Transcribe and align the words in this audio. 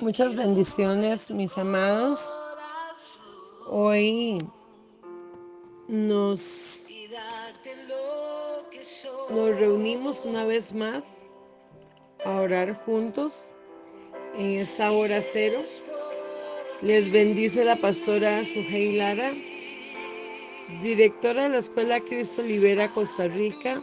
Muchas 0.00 0.34
bendiciones, 0.34 1.30
mis 1.30 1.56
amados. 1.56 2.18
Hoy 3.68 4.38
nos, 5.86 6.86
nos 9.30 9.58
reunimos 9.58 10.24
una 10.24 10.44
vez 10.46 10.74
más 10.74 11.04
a 12.24 12.40
orar 12.40 12.74
juntos 12.84 13.48
en 14.36 14.58
esta 14.58 14.90
hora 14.90 15.22
cero. 15.22 15.62
Les 16.82 17.10
bendice 17.10 17.64
la 17.64 17.76
pastora 17.76 18.44
Sujei 18.44 18.96
Lara, 18.96 19.32
directora 20.82 21.44
de 21.44 21.48
la 21.50 21.58
Escuela 21.58 22.00
Cristo 22.00 22.42
Libera 22.42 22.88
Costa 22.88 23.28
Rica, 23.28 23.80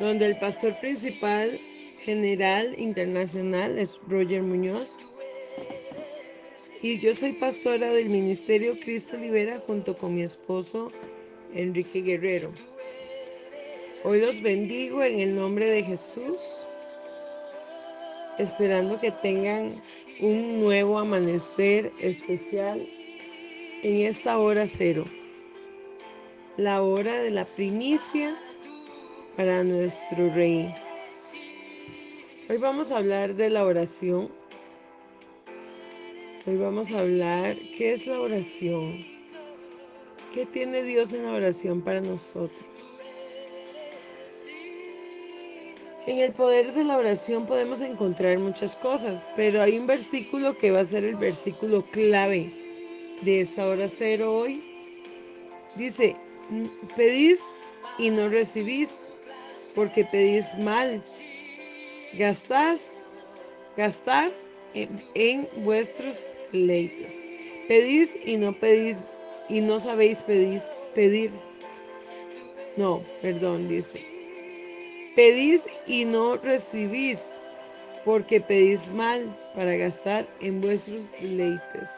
donde 0.00 0.26
el 0.26 0.38
pastor 0.38 0.78
principal 0.80 1.58
general 2.06 2.72
internacional 2.78 3.76
es 3.80 3.98
Roger 4.06 4.40
Muñoz. 4.40 5.08
Y 6.80 7.00
yo 7.00 7.12
soy 7.16 7.32
pastora 7.32 7.90
del 7.90 8.08
Ministerio 8.08 8.78
Cristo 8.78 9.16
Libera 9.16 9.58
junto 9.66 9.96
con 9.96 10.14
mi 10.14 10.22
esposo 10.22 10.92
Enrique 11.52 12.02
Guerrero. 12.02 12.52
Hoy 14.04 14.20
los 14.20 14.40
bendigo 14.40 15.02
en 15.02 15.18
el 15.18 15.34
nombre 15.34 15.66
de 15.66 15.82
Jesús, 15.82 16.64
esperando 18.38 19.00
que 19.00 19.10
tengan 19.10 19.68
un 20.20 20.60
nuevo 20.60 21.00
amanecer 21.00 21.90
especial 22.00 22.86
en 23.82 24.06
esta 24.06 24.38
hora 24.38 24.68
cero, 24.68 25.02
la 26.56 26.82
hora 26.82 27.18
de 27.18 27.32
la 27.32 27.44
primicia 27.44 28.36
para 29.36 29.64
nuestro 29.64 30.32
Rey. 30.32 30.72
Hoy 32.48 32.58
vamos 32.58 32.92
a 32.92 32.98
hablar 32.98 33.34
de 33.34 33.50
la 33.50 33.64
oración. 33.64 34.28
Hoy 36.46 36.56
vamos 36.56 36.92
a 36.92 37.00
hablar 37.00 37.56
qué 37.76 37.92
es 37.92 38.06
la 38.06 38.20
oración. 38.20 39.04
¿Qué 40.32 40.46
tiene 40.46 40.84
Dios 40.84 41.12
en 41.12 41.24
la 41.24 41.32
oración 41.32 41.80
para 41.80 42.00
nosotros? 42.00 42.52
En 46.06 46.18
el 46.18 46.30
poder 46.34 46.72
de 46.72 46.84
la 46.84 46.98
oración 46.98 47.46
podemos 47.46 47.80
encontrar 47.80 48.38
muchas 48.38 48.76
cosas, 48.76 49.24
pero 49.34 49.60
hay 49.60 49.76
un 49.76 49.88
versículo 49.88 50.56
que 50.56 50.70
va 50.70 50.82
a 50.82 50.86
ser 50.86 51.02
el 51.02 51.16
versículo 51.16 51.84
clave 51.90 52.48
de 53.22 53.40
esta 53.40 53.66
hora 53.66 53.88
cero 53.88 54.32
hoy. 54.32 54.62
Dice, 55.74 56.14
pedís 56.96 57.40
y 57.98 58.10
no 58.10 58.28
recibís, 58.28 59.00
porque 59.74 60.04
pedís 60.04 60.56
mal 60.58 61.02
gastás, 62.16 62.92
gastar 63.76 64.30
en, 64.74 64.88
en 65.14 65.48
vuestros 65.64 66.22
leites. 66.52 67.12
Pedís 67.68 68.16
y 68.24 68.36
no 68.36 68.52
pedís 68.52 68.98
y 69.48 69.60
no 69.60 69.78
sabéis 69.78 70.18
pedir, 70.22 70.60
pedir. 70.94 71.30
No, 72.76 73.02
perdón, 73.22 73.68
dice. 73.68 74.04
Pedís 75.14 75.62
y 75.86 76.04
no 76.04 76.36
recibís, 76.36 77.20
porque 78.04 78.40
pedís 78.40 78.90
mal 78.90 79.24
para 79.54 79.74
gastar 79.76 80.26
en 80.40 80.60
vuestros 80.60 81.10
deleites. 81.20 81.88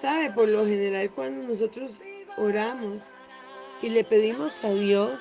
¿Sabe? 0.00 0.30
Por 0.32 0.48
lo 0.48 0.64
general 0.66 1.10
cuando 1.10 1.48
nosotros 1.48 1.92
oramos 2.36 3.02
y 3.82 3.88
le 3.88 4.04
pedimos 4.04 4.62
a 4.64 4.72
Dios, 4.72 5.18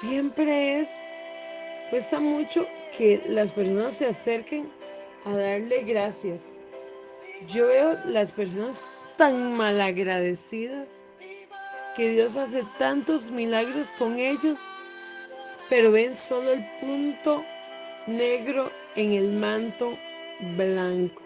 siempre 0.00 0.80
es 0.80 0.88
Cuesta 1.92 2.18
mucho 2.20 2.66
que 2.96 3.22
las 3.28 3.52
personas 3.52 3.98
se 3.98 4.06
acerquen 4.06 4.66
a 5.26 5.36
darle 5.36 5.82
gracias. 5.82 6.46
Yo 7.48 7.66
veo 7.66 7.98
las 8.06 8.32
personas 8.32 8.80
tan 9.18 9.54
malagradecidas 9.58 10.88
que 11.94 12.12
Dios 12.12 12.34
hace 12.36 12.64
tantos 12.78 13.30
milagros 13.30 13.88
con 13.98 14.16
ellos, 14.16 14.58
pero 15.68 15.92
ven 15.92 16.16
solo 16.16 16.52
el 16.52 16.64
punto 16.80 17.44
negro 18.06 18.70
en 18.96 19.12
el 19.12 19.32
manto 19.32 19.92
blanco. 20.56 21.20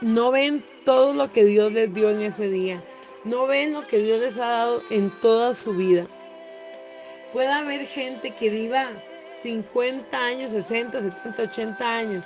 No 0.00 0.30
ven 0.30 0.64
todo 0.86 1.12
lo 1.12 1.30
que 1.30 1.44
Dios 1.44 1.72
les 1.72 1.92
dio 1.92 2.08
en 2.08 2.22
ese 2.22 2.48
día. 2.48 2.82
No 3.24 3.46
ven 3.46 3.74
lo 3.74 3.86
que 3.86 3.98
Dios 3.98 4.18
les 4.20 4.38
ha 4.38 4.48
dado 4.48 4.82
en 4.88 5.10
toda 5.20 5.52
su 5.52 5.72
vida. 5.72 6.06
Puede 7.32 7.48
haber 7.48 7.86
gente 7.86 8.32
que 8.32 8.50
viva 8.50 8.88
50 9.42 10.18
años, 10.18 10.50
60, 10.50 11.00
70, 11.00 11.42
80 11.42 11.96
años 11.96 12.24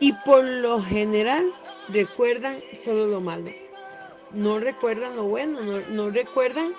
y 0.00 0.12
por 0.12 0.44
lo 0.44 0.80
general 0.80 1.44
recuerdan 1.88 2.60
solo 2.72 3.06
lo 3.06 3.20
malo. 3.20 3.50
No 4.32 4.60
recuerdan 4.60 5.16
lo 5.16 5.24
bueno, 5.24 5.60
no, 5.62 5.80
no 5.88 6.10
recuerdan 6.10 6.72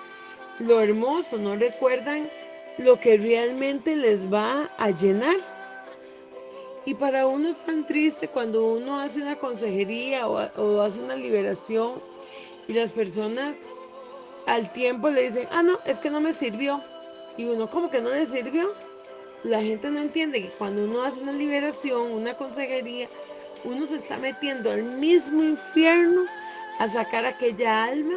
lo 0.60 0.80
hermoso, 0.80 1.36
no 1.38 1.56
recuerdan 1.56 2.28
lo 2.78 2.98
que 2.98 3.16
realmente 3.16 3.96
les 3.96 4.32
va 4.32 4.68
a 4.78 4.90
llenar. 4.90 5.36
Y 6.86 6.94
para 6.94 7.26
uno 7.26 7.48
es 7.48 7.58
tan 7.58 7.86
triste 7.86 8.28
cuando 8.28 8.64
uno 8.64 9.00
hace 9.00 9.20
una 9.20 9.36
consejería 9.36 10.26
o, 10.26 10.40
o, 10.56 10.80
hace 10.80 11.00
una 11.00 11.14
liberación 11.14 12.00
y 12.68 12.72
las 12.72 12.90
personas 12.90 13.56
al 14.46 14.72
tiempo 14.72 15.10
le 15.10 15.22
dicen, 15.22 15.46
ah, 15.52 15.62
no, 15.62 15.78
es 15.84 15.98
que 15.98 16.08
no 16.08 16.20
me 16.20 16.32
sirvió. 16.32 16.80
Y 17.36 17.44
uno 17.44 17.70
como 17.70 17.90
que 17.90 18.00
no 18.00 18.10
le 18.10 18.26
sirvió. 18.26 18.72
La 19.42 19.62
gente 19.62 19.90
no 19.90 19.98
entiende 20.00 20.42
que 20.42 20.50
cuando 20.50 20.84
uno 20.84 21.02
hace 21.02 21.20
una 21.20 21.32
liberación, 21.32 22.12
una 22.12 22.34
consejería, 22.34 23.08
uno 23.64 23.86
se 23.86 23.96
está 23.96 24.18
metiendo 24.18 24.70
al 24.70 24.82
mismo 24.82 25.42
infierno 25.42 26.24
a 26.78 26.88
sacar 26.88 27.24
aquella 27.24 27.84
alma 27.84 28.16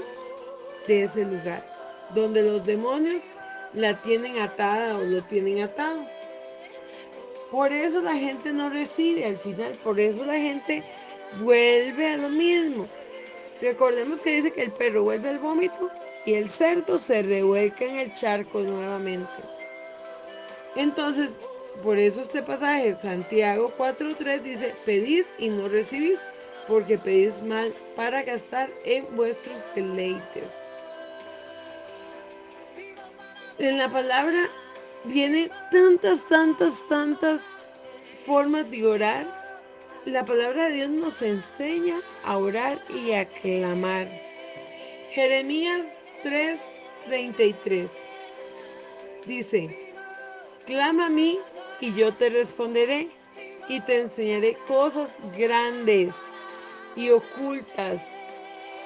de 0.88 1.04
ese 1.04 1.26
lugar, 1.26 1.66
donde 2.14 2.42
los 2.42 2.66
demonios 2.66 3.24
la 3.74 3.94
tienen 3.94 4.38
atada 4.40 4.98
o 4.98 5.04
lo 5.04 5.24
tienen 5.24 5.62
atado. 5.62 6.06
Por 7.52 7.72
eso 7.72 8.02
la 8.02 8.16
gente 8.16 8.52
no 8.52 8.70
recibe 8.70 9.26
al 9.26 9.38
final, 9.38 9.74
por 9.84 10.00
eso 10.00 10.26
la 10.26 10.34
gente 10.34 10.84
vuelve 11.40 12.14
a 12.14 12.18
lo 12.18 12.30
mismo. 12.30 12.88
Recordemos 13.62 14.20
que 14.20 14.36
dice 14.36 14.52
que 14.52 14.64
el 14.64 14.72
perro 14.72 15.04
vuelve 15.04 15.30
al 15.30 15.40
vómito 15.40 15.90
y 16.26 16.36
el 16.36 16.50
cerdo 16.50 17.00
se 17.00 17.22
revuelca 17.22 17.86
en 17.86 17.98
el 17.98 18.14
charco 18.14 18.60
nuevamente. 18.60 19.32
Entonces, 20.76 21.30
por 21.82 21.98
eso 21.98 22.22
este 22.22 22.42
pasaje, 22.42 22.96
Santiago 23.02 23.72
4.3 23.78 24.42
dice, 24.42 24.76
pedís 24.86 25.26
y 25.38 25.50
no 25.50 25.68
recibís, 25.68 26.20
porque 26.68 26.98
pedís 26.98 27.42
mal 27.42 27.74
para 27.96 28.24
gastar 28.24 28.70
en 28.86 29.06
vuestros 29.16 29.58
deleites. 29.76 30.52
En 33.60 33.78
la 33.78 33.90
palabra 33.90 34.50
viene 35.04 35.50
tantas, 35.72 36.28
tantas, 36.28 36.88
tantas 36.88 37.42
formas 38.26 38.70
de 38.72 38.86
orar. 38.86 39.26
La 40.06 40.26
palabra 40.26 40.70
de 40.70 40.76
Dios 40.76 40.90
nos 40.90 41.22
enseña 41.22 41.98
a 42.26 42.38
orar 42.38 42.78
y 42.90 43.12
a 43.14 43.26
clamar. 43.26 44.08
Jeremías 45.12 46.03
3:33. 46.24 47.90
Dice, 49.26 49.94
clama 50.66 51.08
a 51.08 51.10
mí 51.10 51.40
y 51.80 51.94
yo 51.94 52.14
te 52.14 52.30
responderé 52.30 53.10
y 53.68 53.80
te 53.82 54.00
enseñaré 54.00 54.56
cosas 54.68 55.18
grandes 55.38 56.16
y 56.96 57.10
ocultas 57.10 58.02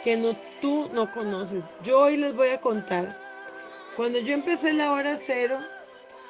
que 0.04 0.18
no, 0.18 0.36
tú 0.62 0.90
no 0.94 1.12
conoces. 1.12 1.64
Yo 1.84 2.00
hoy 2.02 2.18
les 2.18 2.36
voy 2.36 2.50
a 2.50 2.62
contar. 2.62 3.18
Cuando 3.96 4.20
yo 4.20 4.34
empecé 4.34 4.74
la 4.74 4.92
hora 4.92 5.18
cero, 5.18 5.60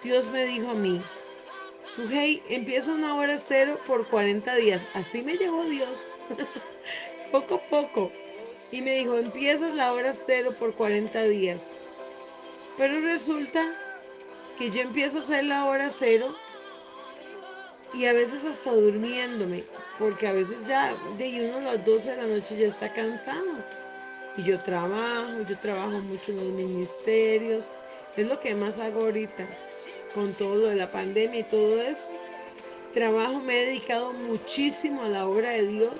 Dios 0.03 0.29
me 0.29 0.45
dijo 0.45 0.71
a 0.71 0.75
mí, 0.75 1.01
Sujei, 1.85 2.41
empieza 2.49 2.91
una 2.91 3.15
hora 3.15 3.39
cero 3.39 3.79
por 3.85 4.07
40 4.07 4.55
días. 4.55 4.81
Así 4.93 5.21
me 5.21 5.35
llevó 5.37 5.63
Dios. 5.65 6.05
poco 7.31 7.55
a 7.55 7.69
poco 7.69 8.11
y 8.71 8.81
me 8.81 8.97
dijo, 8.97 9.17
empiezas 9.17 9.75
la 9.75 9.93
hora 9.93 10.13
cero 10.13 10.53
por 10.59 10.73
40 10.73 11.23
días. 11.23 11.71
Pero 12.77 12.99
resulta 13.01 13.63
que 14.57 14.69
yo 14.69 14.81
empiezo 14.81 15.17
a 15.17 15.21
hacer 15.21 15.45
la 15.45 15.65
hora 15.65 15.89
cero 15.89 16.35
y 17.93 18.05
a 18.05 18.13
veces 18.13 18.43
hasta 18.45 18.71
durmiéndome, 18.71 19.63
porque 19.97 20.27
a 20.27 20.33
veces 20.33 20.67
ya 20.67 20.93
de 21.17 21.49
uno 21.49 21.57
a 21.57 21.73
las 21.73 21.85
12 21.85 22.11
de 22.11 22.17
la 22.17 22.27
noche 22.27 22.57
ya 22.57 22.67
está 22.67 22.91
cansado. 22.91 23.63
Y 24.35 24.43
yo 24.43 24.59
trabajo, 24.61 25.41
yo 25.47 25.57
trabajo 25.57 25.99
mucho 26.01 26.31
en 26.31 26.37
los 26.37 26.53
ministerios, 26.53 27.65
es 28.15 28.27
lo 28.27 28.39
que 28.39 28.53
más 28.53 28.79
hago 28.79 29.01
ahorita, 29.01 29.47
con 30.13 30.31
todo 30.33 30.55
lo 30.55 30.67
de 30.67 30.75
la 30.75 30.87
pandemia 30.87 31.39
y 31.39 31.43
todo 31.43 31.81
eso. 31.81 32.07
Trabajo, 32.93 33.39
me 33.39 33.63
he 33.63 33.65
dedicado 33.67 34.11
muchísimo 34.13 35.03
a 35.03 35.09
la 35.09 35.27
obra 35.27 35.51
de 35.51 35.67
Dios 35.67 35.95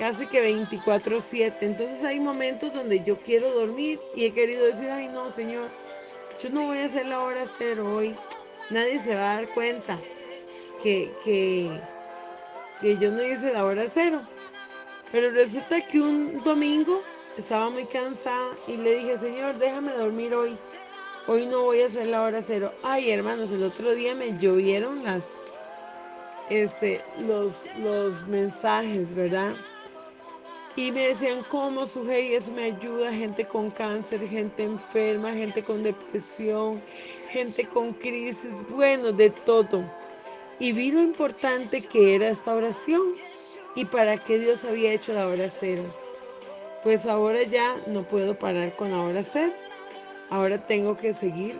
casi 0.00 0.26
que 0.28 0.42
24/7. 0.42 1.66
Entonces 1.66 2.04
hay 2.04 2.20
momentos 2.20 2.74
donde 2.74 3.04
yo 3.04 3.18
quiero 3.18 3.52
dormir 3.54 4.00
y 4.16 4.26
he 4.26 4.34
querido 4.34 4.66
decir, 4.66 4.90
ay 4.90 5.08
no, 5.10 5.32
Señor, 5.32 5.68
yo 6.42 6.50
no 6.50 6.66
voy 6.66 6.78
a 6.80 6.86
hacer 6.86 7.06
la 7.06 7.20
hora 7.20 7.44
cero 7.58 7.96
hoy. 7.96 8.16
Nadie 8.70 9.00
se 9.00 9.14
va 9.16 9.32
a 9.32 9.36
dar 9.36 9.48
cuenta. 9.50 9.98
que, 10.82 11.12
que, 11.24 11.80
que 12.80 12.98
yo 12.98 13.12
no 13.12 13.22
hice 13.24 13.52
la 13.52 13.64
hora 13.64 13.84
cero. 13.88 14.22
Pero 15.12 15.30
resulta 15.30 15.80
que 15.86 16.00
un 16.00 16.42
domingo 16.44 17.02
estaba 17.38 17.70
muy 17.70 17.86
cansada 17.86 18.56
y 18.68 18.78
le 18.78 18.96
dije, 18.96 19.18
Señor, 19.18 19.56
déjame 19.58 19.92
dormir 19.94 20.34
hoy. 20.34 20.58
Hoy 21.28 21.46
no 21.46 21.62
voy 21.64 21.82
a 21.82 21.86
hacer 21.86 22.08
la 22.08 22.22
hora 22.22 22.42
cero. 22.42 22.72
Ay, 22.82 23.10
hermanos, 23.10 23.52
el 23.52 23.64
otro 23.64 23.92
día 23.94 24.14
me 24.14 24.38
llovieron 24.38 25.04
las, 25.04 25.32
este, 26.50 27.02
los, 27.26 27.66
los 27.78 28.26
mensajes, 28.28 29.14
¿verdad? 29.14 29.52
Y 30.76 30.92
me 30.92 31.08
decían 31.08 31.44
cómo 31.48 31.86
su 31.86 32.10
y 32.10 32.34
eso 32.34 32.52
me 32.52 32.64
ayuda, 32.64 33.12
gente 33.12 33.44
con 33.44 33.70
cáncer, 33.70 34.26
gente 34.28 34.62
enferma, 34.62 35.32
gente 35.32 35.62
con 35.62 35.82
depresión, 35.82 36.80
gente 37.30 37.66
con 37.66 37.92
crisis, 37.92 38.54
bueno, 38.70 39.12
de 39.12 39.30
todo. 39.30 39.82
Y 40.60 40.72
vi 40.72 40.92
lo 40.92 41.02
importante 41.02 41.82
que 41.82 42.14
era 42.14 42.28
esta 42.28 42.54
oración 42.54 43.02
y 43.74 43.84
para 43.84 44.16
qué 44.16 44.38
Dios 44.38 44.64
había 44.64 44.92
hecho 44.92 45.12
la 45.12 45.26
hora 45.26 45.48
cero. 45.48 45.82
Pues 46.84 47.06
ahora 47.06 47.42
ya 47.42 47.76
no 47.86 48.02
puedo 48.02 48.34
parar 48.34 48.74
con 48.76 48.90
la 48.90 49.00
hora 49.00 49.22
cero. 49.22 49.52
Ahora 50.30 50.58
tengo 50.58 50.96
que 50.96 51.12
seguir. 51.12 51.58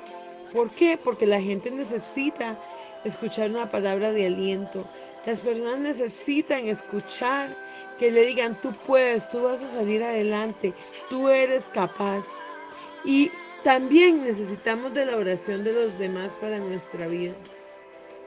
¿Por 0.53 0.71
qué? 0.71 0.99
Porque 1.03 1.27
la 1.27 1.41
gente 1.41 1.71
necesita 1.71 2.56
escuchar 3.05 3.51
una 3.51 3.71
palabra 3.71 4.13
de 4.13 4.27
aliento. 4.27 4.85
Las 5.27 5.41
personas 5.41 5.79
necesitan 5.79 6.69
escuchar 6.69 7.55
que 8.00 8.11
le 8.11 8.25
digan, 8.25 8.58
tú 8.62 8.73
puedes, 8.87 9.31
tú 9.31 9.43
vas 9.43 9.62
a 9.62 9.69
salir 9.69 10.02
adelante, 10.02 10.73
tú 11.11 11.29
eres 11.29 11.67
capaz. 11.67 12.25
Y 13.05 13.31
también 13.62 14.25
necesitamos 14.25 14.94
de 14.94 15.05
la 15.05 15.19
oración 15.19 15.64
de 15.64 15.75
los 15.75 15.99
demás 15.99 16.32
para 16.41 16.58
nuestra 16.58 17.06
vida. 17.06 17.35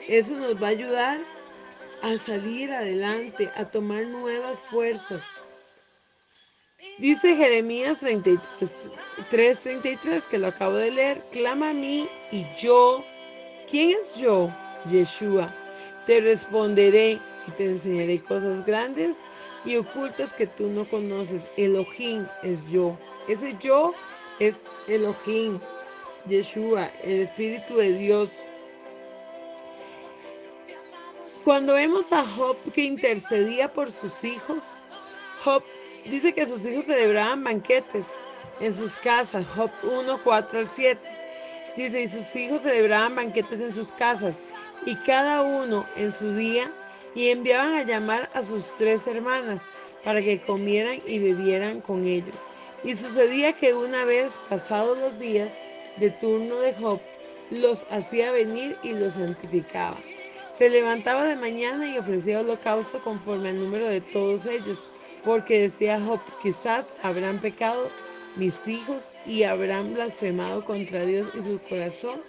Eso 0.07 0.35
nos 0.35 0.61
va 0.61 0.67
a 0.67 0.69
ayudar 0.69 1.17
a 2.03 2.15
salir 2.17 2.71
adelante, 2.71 3.49
a 3.55 3.65
tomar 3.65 4.05
nuevas 4.05 4.59
fuerzas. 4.69 5.23
Dice 6.99 7.35
Jeremías 7.35 8.03
3:33, 8.03 10.27
que 10.29 10.37
lo 10.37 10.49
acabo 10.49 10.75
de 10.75 10.91
leer, 10.91 11.19
clama 11.31 11.71
a 11.71 11.73
mí 11.73 12.07
y 12.31 12.45
yo, 12.59 13.03
¿quién 13.71 13.89
es 13.89 14.17
yo? 14.17 14.51
Yeshua, 14.91 15.49
te 16.05 16.19
responderé 16.19 17.17
y 17.47 17.51
te 17.57 17.71
enseñaré 17.71 18.19
cosas 18.19 18.63
grandes 18.65 19.17
y 19.65 19.77
ocultas 19.77 20.33
que 20.33 20.48
tú 20.48 20.68
no 20.68 20.86
conoces. 20.86 21.44
Elohim 21.57 22.25
es 22.44 22.65
yo. 22.69 22.98
Ese 23.27 23.56
yo 23.62 23.94
es 24.39 24.62
Elohim, 24.88 25.60
Yeshua, 26.27 26.89
el 27.04 27.21
Espíritu 27.21 27.77
de 27.77 27.98
Dios. 27.98 28.30
Cuando 31.44 31.74
vemos 31.74 32.12
a 32.13 32.25
Job 32.25 32.57
que 32.74 32.83
intercedía 32.83 33.71
por 33.71 33.92
sus 33.92 34.24
hijos, 34.24 34.63
Job 35.44 35.63
dice 36.06 36.33
que 36.33 36.45
sus 36.45 36.65
hijos 36.65 36.86
celebraban 36.86 37.44
banquetes 37.44 38.07
en 38.60 38.74
sus 38.74 38.95
casas, 38.95 39.45
Job 39.56 39.69
1, 39.83 40.19
4 40.24 40.60
al 40.60 40.68
7. 40.68 41.00
Dice, 41.75 42.04
y 42.04 42.07
sus 42.07 42.36
hijos 42.36 42.62
celebraban 42.62 43.15
banquetes 43.15 43.60
en 43.60 43.74
sus 43.74 43.92
casas, 43.92 44.44
y 44.86 44.95
cada 44.98 45.42
uno 45.42 45.86
en 45.95 46.13
su 46.13 46.33
día 46.36 46.71
y 47.15 47.30
enviaban 47.30 47.74
a 47.74 47.83
llamar 47.83 48.30
a 48.33 48.44
sus 48.44 48.74
tres 48.77 49.07
hermanas 49.07 49.62
para 50.04 50.21
que 50.21 50.42
comieran 50.42 51.00
y 51.07 51.19
bebieran 51.19 51.81
con 51.81 52.06
ellos. 52.06 52.36
Y 52.83 52.95
sucedía 52.95 53.54
que 53.54 53.74
una 53.74 54.06
vez 54.06 54.33
pasados 54.50 54.98
los 54.98 55.19
días 55.19 55.51
de 55.98 56.10
turno 56.10 56.60
de 56.60 56.74
Job, 56.74 57.00
los 57.51 57.86
hacía 57.92 58.31
venir 58.31 58.75
y 58.83 58.94
los 58.94 59.13
santificaba. 59.13 59.98
Se 60.57 60.69
levantaba 60.69 61.25
de 61.25 61.36
mañana 61.36 61.88
y 61.88 61.98
ofrecía 61.98 62.42
holocausto 62.42 63.00
conforme 63.00 63.50
al 63.50 63.60
número 63.60 63.88
de 63.88 64.01
todos 64.01 64.45
ellos, 64.45 64.86
porque 65.24 65.62
decía 65.62 66.00
Job, 66.00 66.19
quizás 66.42 66.94
habrán 67.04 67.39
pecado 67.39 67.89
mis 68.36 68.68
hijos 68.68 69.04
y 69.25 69.44
habrán 69.44 69.94
blasfemado 69.94 70.65
contra 70.65 71.06
Dios 71.06 71.27
y 71.38 71.42
su 71.42 71.60
corazón. 71.69 72.21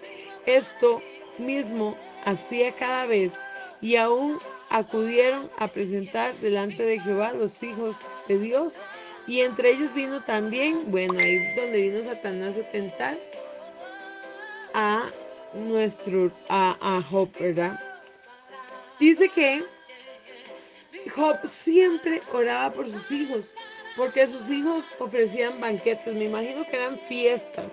Esto 0.47 1.03
mismo 1.39 1.97
hacía 2.25 2.73
cada 2.73 3.07
vez 3.07 3.35
y 3.81 3.97
aún 3.97 4.39
acudieron 4.75 5.49
a 5.59 5.69
presentar 5.69 6.35
delante 6.41 6.85
de 6.85 6.99
Jehová 6.99 7.33
los 7.33 7.63
hijos 7.63 7.97
de 8.27 8.39
Dios. 8.39 8.73
Y 9.27 9.41
entre 9.41 9.71
ellos 9.71 9.95
vino 9.95 10.23
también, 10.25 10.91
bueno, 10.91 11.19
ahí 11.19 11.39
donde 11.55 11.81
vino 11.81 12.03
Satanás 12.03 12.57
a 12.59 12.71
tentar 12.73 13.17
a 14.75 15.05
nuestro, 15.55 16.33
a, 16.49 16.77
a 16.81 17.03
Job, 17.03 17.31
¿verdad? 17.39 17.79
Dice 18.99 19.29
que 19.29 19.65
Job 21.15 21.37
siempre 21.47 22.21
oraba 22.33 22.75
por 22.75 22.89
sus 22.89 23.09
hijos, 23.13 23.45
porque 23.97 24.27
sus 24.27 24.51
hijos 24.51 24.85
ofrecían 24.99 25.61
banquetes, 25.61 26.15
me 26.15 26.25
imagino 26.25 26.65
que 26.65 26.77
eran 26.77 26.99
fiestas. 26.99 27.73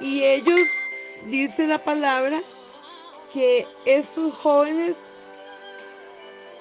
Y 0.00 0.24
ellos, 0.24 0.60
dice 1.26 1.66
la 1.66 1.78
palabra, 1.78 2.40
que 3.32 3.66
estos 3.84 4.34
jóvenes 4.34 4.96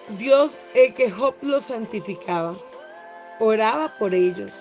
Dios, 0.10 0.54
el 0.74 0.94
que 0.94 1.10
Job 1.10 1.36
los 1.42 1.66
santificaba, 1.66 2.58
oraba 3.40 3.94
por 3.98 4.14
ellos. 4.14 4.52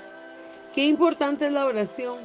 Qué 0.74 0.84
importante 0.84 1.46
es 1.46 1.52
la 1.52 1.66
oración. 1.66 2.18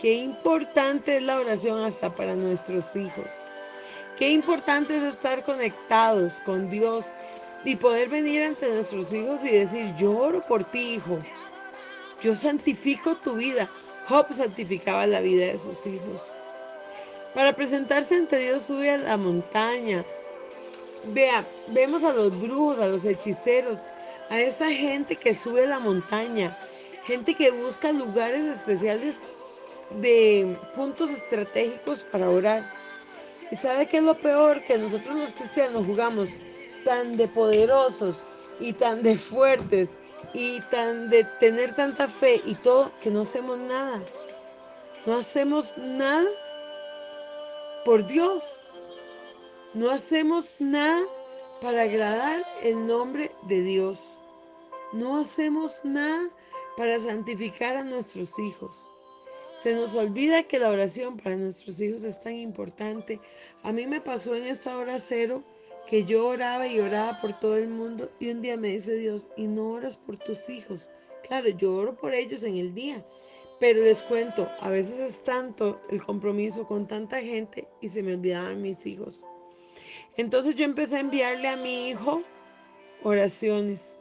Qué 0.00 0.14
importante 0.14 1.18
es 1.18 1.22
la 1.22 1.40
oración 1.40 1.84
hasta 1.84 2.14
para 2.14 2.34
nuestros 2.34 2.94
hijos. 2.96 3.26
Qué 4.18 4.30
importante 4.30 4.96
es 4.96 5.02
estar 5.02 5.42
conectados 5.44 6.34
con 6.44 6.70
Dios 6.70 7.06
y 7.64 7.76
poder 7.76 8.08
venir 8.08 8.42
ante 8.42 8.72
nuestros 8.72 9.12
hijos 9.12 9.40
y 9.44 9.50
decir, 9.50 9.94
yo 9.96 10.16
oro 10.16 10.40
por 10.40 10.64
ti, 10.64 10.94
hijo. 10.94 11.18
Yo 12.22 12.34
santifico 12.34 13.16
tu 13.16 13.34
vida. 13.34 13.68
Job 14.08 14.26
santificaba 14.32 15.06
la 15.06 15.20
vida 15.20 15.46
de 15.46 15.58
sus 15.58 15.86
hijos. 15.86 16.32
Para 17.34 17.54
presentarse 17.54 18.16
ante 18.16 18.38
Dios 18.38 18.64
sube 18.64 18.90
a 18.90 18.98
la 18.98 19.16
montaña, 19.16 20.04
Vea, 21.04 21.44
vemos 21.68 22.04
a 22.04 22.12
los 22.12 22.38
brujos, 22.40 22.78
a 22.78 22.86
los 22.86 23.04
hechiceros, 23.04 23.78
a 24.28 24.40
esa 24.40 24.70
gente 24.70 25.16
que 25.16 25.34
sube 25.34 25.66
la 25.66 25.78
montaña, 25.78 26.56
gente 27.04 27.34
que 27.34 27.50
busca 27.50 27.90
lugares 27.90 28.42
especiales 28.42 29.16
de 30.00 30.56
puntos 30.76 31.10
estratégicos 31.10 32.02
para 32.02 32.28
orar. 32.28 32.62
¿Y 33.50 33.56
sabe 33.56 33.86
qué 33.86 33.96
es 33.98 34.02
lo 34.04 34.14
peor? 34.14 34.60
Que 34.62 34.78
nosotros 34.78 35.16
los 35.16 35.30
cristianos 35.30 35.86
jugamos 35.86 36.28
tan 36.84 37.16
de 37.16 37.26
poderosos 37.28 38.16
y 38.60 38.72
tan 38.74 39.02
de 39.02 39.16
fuertes 39.16 39.88
y 40.34 40.60
tan 40.70 41.08
de 41.08 41.24
tener 41.40 41.74
tanta 41.74 42.06
fe 42.06 42.40
y 42.44 42.54
todo 42.56 42.92
que 43.02 43.10
no 43.10 43.22
hacemos 43.22 43.58
nada. 43.58 44.00
No 45.06 45.16
hacemos 45.16 45.76
nada 45.78 46.28
por 47.84 48.06
Dios. 48.06 48.59
No 49.72 49.88
hacemos 49.88 50.50
nada 50.58 51.00
para 51.62 51.82
agradar 51.82 52.44
el 52.64 52.88
nombre 52.88 53.30
de 53.46 53.60
Dios. 53.62 54.18
No 54.92 55.18
hacemos 55.18 55.78
nada 55.84 56.28
para 56.76 56.98
santificar 56.98 57.76
a 57.76 57.84
nuestros 57.84 58.36
hijos. 58.40 58.88
Se 59.54 59.72
nos 59.72 59.94
olvida 59.94 60.42
que 60.42 60.58
la 60.58 60.70
oración 60.70 61.18
para 61.18 61.36
nuestros 61.36 61.80
hijos 61.80 62.02
es 62.02 62.20
tan 62.20 62.36
importante. 62.36 63.20
A 63.62 63.70
mí 63.70 63.86
me 63.86 64.00
pasó 64.00 64.34
en 64.34 64.46
esta 64.46 64.76
hora 64.76 64.98
cero 64.98 65.44
que 65.86 66.04
yo 66.04 66.26
oraba 66.26 66.66
y 66.66 66.80
oraba 66.80 67.20
por 67.20 67.38
todo 67.38 67.56
el 67.56 67.68
mundo 67.68 68.10
y 68.18 68.30
un 68.30 68.42
día 68.42 68.56
me 68.56 68.70
dice 68.70 68.94
Dios, 68.94 69.28
y 69.36 69.46
no 69.46 69.70
oras 69.70 69.96
por 69.96 70.18
tus 70.18 70.48
hijos. 70.48 70.88
Claro, 71.28 71.48
yo 71.48 71.76
oro 71.76 71.94
por 71.94 72.12
ellos 72.12 72.42
en 72.42 72.56
el 72.56 72.74
día, 72.74 73.04
pero 73.60 73.84
les 73.84 74.02
cuento, 74.02 74.48
a 74.62 74.68
veces 74.68 74.98
es 74.98 75.22
tanto 75.22 75.80
el 75.90 76.02
compromiso 76.02 76.66
con 76.66 76.88
tanta 76.88 77.20
gente 77.20 77.68
y 77.80 77.88
se 77.88 78.02
me 78.02 78.14
olvidaban 78.14 78.62
mis 78.62 78.84
hijos. 78.84 79.24
Entonces 80.20 80.54
yo 80.54 80.66
empecé 80.66 80.98
a 80.98 81.00
enviarle 81.00 81.48
a 81.48 81.56
mi 81.56 81.88
hijo 81.88 82.22
oraciones. 83.04 83.96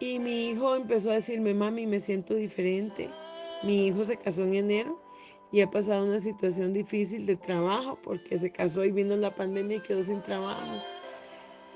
Y 0.00 0.18
mi 0.18 0.48
hijo 0.48 0.76
empezó 0.76 1.10
a 1.10 1.16
decirme, 1.16 1.52
mami, 1.52 1.86
me 1.86 1.98
siento 1.98 2.32
diferente. 2.32 3.10
Mi 3.64 3.88
hijo 3.88 4.02
se 4.02 4.16
casó 4.16 4.44
en 4.44 4.54
enero 4.54 4.98
y 5.52 5.60
ha 5.60 5.70
pasado 5.70 6.06
una 6.06 6.18
situación 6.18 6.72
difícil 6.72 7.26
de 7.26 7.36
trabajo 7.36 7.98
porque 8.02 8.38
se 8.38 8.50
casó 8.50 8.82
y 8.82 8.90
vino 8.90 9.14
la 9.14 9.30
pandemia 9.30 9.76
y 9.76 9.80
quedó 9.80 10.02
sin 10.02 10.22
trabajo. 10.22 10.82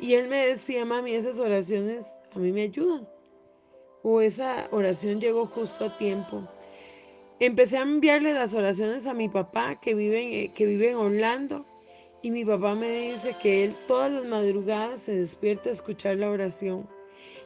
Y 0.00 0.14
él 0.14 0.28
me 0.28 0.47
decía, 0.47 0.87
mami, 0.87 1.12
esas 1.12 1.38
oraciones 1.38 2.14
a 2.35 2.38
mí 2.38 2.50
me 2.50 2.62
ayudan. 2.62 3.07
O 4.02 4.23
esa 4.23 4.69
oración 4.71 5.21
llegó 5.21 5.45
justo 5.45 5.85
a 5.85 5.99
tiempo. 5.99 6.49
Empecé 7.40 7.76
a 7.76 7.83
enviarle 7.83 8.33
las 8.33 8.54
oraciones 8.54 9.07
a 9.07 9.12
mi 9.12 9.28
papá 9.28 9.78
que 9.78 9.92
vive, 9.95 10.50
que 10.54 10.64
vive 10.64 10.92
en 10.92 10.97
Orlando 10.97 11.62
y 12.23 12.31
mi 12.31 12.45
papá 12.45 12.75
me 12.75 13.12
dice 13.12 13.35
que 13.43 13.64
él 13.64 13.75
todas 13.88 14.12
las 14.12 14.25
madrugadas 14.25 15.00
se 15.00 15.17
despierta 15.17 15.69
a 15.69 15.73
escuchar 15.73 16.17
la 16.17 16.31
oración. 16.31 16.88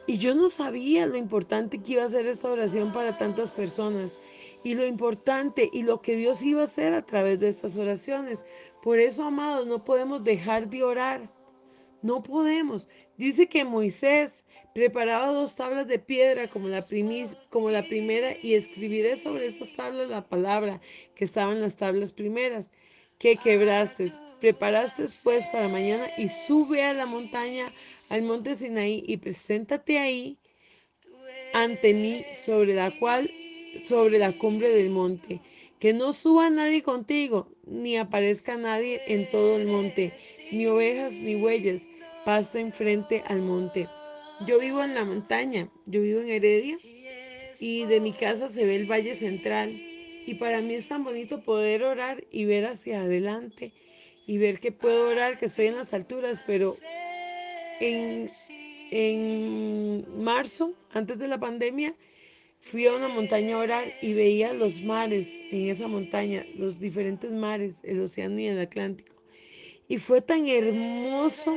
Y 0.05 0.19
yo 0.19 0.35
no 0.35 0.49
sabía 0.49 1.07
lo 1.07 1.17
importante 1.17 1.79
que 1.79 1.93
iba 1.93 2.03
a 2.03 2.09
ser 2.09 2.27
esta 2.27 2.49
oración 2.49 2.93
para 2.93 3.17
tantas 3.17 3.51
personas. 3.51 4.17
y 4.63 4.73
lo 4.73 4.85
importante 4.85 5.69
y 5.71 5.83
lo 5.83 6.01
que 6.01 6.17
Dios 6.17 6.41
iba 6.41 6.61
a 6.61 6.65
hacer 6.65 6.93
a 6.93 7.01
través 7.01 7.39
de 7.39 7.47
estas 7.47 7.77
oraciones. 7.77 8.43
Por 8.83 8.99
eso, 8.99 9.23
amados, 9.23 9.65
no 9.65 9.83
podemos 9.83 10.23
dejar 10.23 10.67
de 10.67 10.83
orar. 10.83 11.29
No 12.01 12.21
podemos. 12.21 12.89
Dice 13.17 13.47
que 13.47 13.63
Moisés 13.63 14.43
preparaba 14.73 15.31
dos 15.31 15.55
tablas 15.55 15.87
de 15.87 15.99
piedra 15.99 16.47
como 16.47 16.67
la, 16.67 16.83
como 17.49 17.69
la 17.69 17.83
primera 17.83 18.35
y 18.41 18.55
escribiré 18.55 19.15
sobre 19.15 19.47
estas 19.47 19.73
tablas 19.75 20.09
la 20.09 20.27
palabra 20.27 20.81
que 21.15 21.23
estaba 21.23 21.53
en 21.53 21.61
las 21.61 21.77
tablas 21.77 22.11
primeras 22.11 22.71
que 23.19 23.37
quebraste. 23.37 24.11
Preparaste 24.39 25.05
pues 25.23 25.47
para 25.47 25.67
mañana 25.67 26.07
y 26.15 26.27
sube 26.27 26.83
a 26.83 26.93
la 26.93 27.07
montaña, 27.07 27.73
al 28.09 28.21
monte 28.21 28.53
Sinaí 28.53 29.03
y 29.07 29.17
preséntate 29.17 29.97
ahí 29.97 30.37
ante 31.53 31.93
mí 31.95 32.23
sobre 32.33 32.75
la 32.75 32.91
cual, 32.99 33.31
sobre 33.83 34.19
la 34.19 34.31
cumbre 34.33 34.69
del 34.69 34.91
monte. 34.91 35.41
Que 35.79 35.93
no 35.93 36.13
suba 36.13 36.51
nadie 36.51 36.83
contigo, 36.83 37.49
ni 37.65 37.97
aparezca 37.97 38.57
nadie 38.57 39.01
en 39.07 39.29
todo 39.29 39.57
el 39.57 39.67
monte, 39.67 40.13
ni 40.51 40.67
ovejas 40.67 41.13
ni 41.13 41.35
bueyes, 41.35 41.87
pasen 42.23 42.73
frente 42.73 43.23
al 43.27 43.41
monte. 43.41 43.87
Yo 44.45 44.59
vivo 44.59 44.83
en 44.83 44.93
la 44.93 45.03
montaña, 45.03 45.69
yo 45.87 46.01
vivo 46.01 46.21
en 46.21 46.29
Heredia, 46.29 46.77
y 47.59 47.85
de 47.85 47.99
mi 48.01 48.13
casa 48.13 48.49
se 48.49 48.65
ve 48.65 48.75
el 48.75 48.89
valle 48.89 49.15
central. 49.15 49.71
Y 50.27 50.35
para 50.35 50.61
mí 50.61 50.75
es 50.75 50.87
tan 50.87 51.03
bonito 51.03 51.41
poder 51.41 51.83
orar 51.83 52.23
y 52.31 52.45
ver 52.45 52.65
hacia 52.65 53.01
adelante 53.01 53.71
y 54.27 54.37
ver 54.37 54.59
que 54.59 54.71
puedo 54.71 55.09
orar, 55.09 55.39
que 55.39 55.45
estoy 55.45 55.67
en 55.67 55.77
las 55.77 55.93
alturas, 55.93 56.39
pero 56.45 56.75
en, 57.79 58.29
en 58.91 60.23
marzo, 60.23 60.73
antes 60.93 61.17
de 61.17 61.27
la 61.27 61.39
pandemia, 61.39 61.95
Fui 62.59 62.85
a 62.87 62.95
una 62.95 63.07
montaña 63.07 63.55
a 63.55 63.59
orar 63.59 63.85
y 64.01 64.13
veía 64.13 64.53
los 64.53 64.81
mares 64.81 65.39
en 65.51 65.69
esa 65.69 65.87
montaña, 65.87 66.43
los 66.57 66.79
diferentes 66.79 67.31
mares, 67.31 67.79
el 67.83 68.01
océano 68.01 68.39
y 68.39 68.47
el 68.47 68.59
Atlántico. 68.59 69.15
Y 69.87 69.97
fue 69.99 70.21
tan 70.21 70.45
hermoso, 70.47 71.55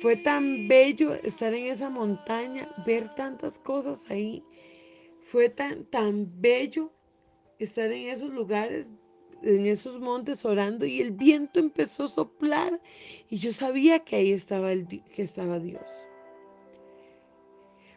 fue 0.00 0.16
tan 0.16 0.68
bello 0.68 1.14
estar 1.14 1.52
en 1.54 1.66
esa 1.66 1.90
montaña, 1.90 2.68
ver 2.86 3.12
tantas 3.16 3.58
cosas 3.58 4.08
ahí. 4.10 4.44
Fue 5.22 5.48
tan, 5.48 5.84
tan 5.86 6.30
bello 6.40 6.92
estar 7.58 7.90
en 7.90 8.08
esos 8.08 8.30
lugares, 8.32 8.90
en 9.42 9.66
esos 9.66 10.00
montes 10.00 10.44
orando 10.44 10.86
y 10.86 11.00
el 11.00 11.12
viento 11.12 11.60
empezó 11.60 12.04
a 12.04 12.08
soplar 12.08 12.80
y 13.28 13.38
yo 13.38 13.52
sabía 13.52 14.00
que 14.00 14.16
ahí 14.16 14.32
estaba, 14.32 14.72
el, 14.72 14.86
que 14.86 15.22
estaba 15.22 15.58
Dios. 15.58 16.08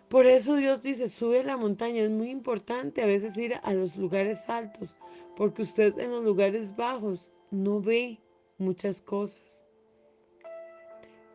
Por 0.09 0.25
eso 0.25 0.55
Dios 0.55 0.81
dice, 0.81 1.07
sube 1.07 1.43
la 1.43 1.55
montaña. 1.55 2.01
Es 2.01 2.09
muy 2.09 2.29
importante 2.29 3.03
a 3.03 3.05
veces 3.05 3.37
ir 3.37 3.53
a 3.61 3.73
los 3.73 3.95
lugares 3.95 4.49
altos, 4.49 4.97
porque 5.35 5.61
usted 5.61 5.97
en 5.99 6.11
los 6.11 6.23
lugares 6.23 6.75
bajos 6.75 7.31
no 7.51 7.79
ve 7.79 8.19
muchas 8.57 9.01
cosas. 9.01 9.67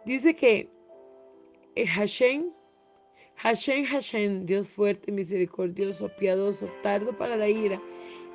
Dice 0.05 0.35
que 0.35 0.69
eh, 1.77 1.87
Hashem, 1.87 2.51
Hashem, 3.37 3.85
Hashem, 3.85 4.45
Dios 4.45 4.69
fuerte, 4.69 5.13
misericordioso, 5.13 6.09
piadoso, 6.17 6.69
tardo 6.83 7.17
para 7.17 7.37
la 7.37 7.49
ira 7.49 7.81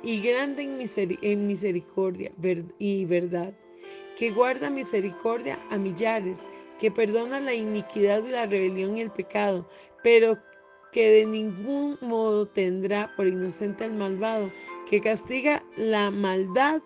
y 0.02 0.20
grande 0.20 0.62
en, 1.22 1.46
misericordia 1.46 2.32
y 2.78 3.04
verdad, 3.04 3.52
que 4.18 4.30
guarda 4.30 4.70
misericordia 4.70 5.58
a 5.70 5.78
millares, 5.78 6.44
que 6.78 6.90
perdona 6.90 7.40
la 7.40 7.54
iniquidad 7.54 8.24
y 8.24 8.30
la 8.30 8.46
rebelión 8.46 8.96
y 8.96 9.02
el 9.02 9.10
pecado, 9.10 9.68
pero 10.02 10.36
que 10.92 11.10
de 11.10 11.26
ningún 11.26 11.98
modo 12.00 12.46
tendrá 12.46 13.12
por 13.16 13.26
inocente 13.26 13.84
al 13.84 13.92
malvado, 13.92 14.50
que 14.88 15.00
castiga 15.00 15.62
la 15.76 16.10
maldad 16.10 16.82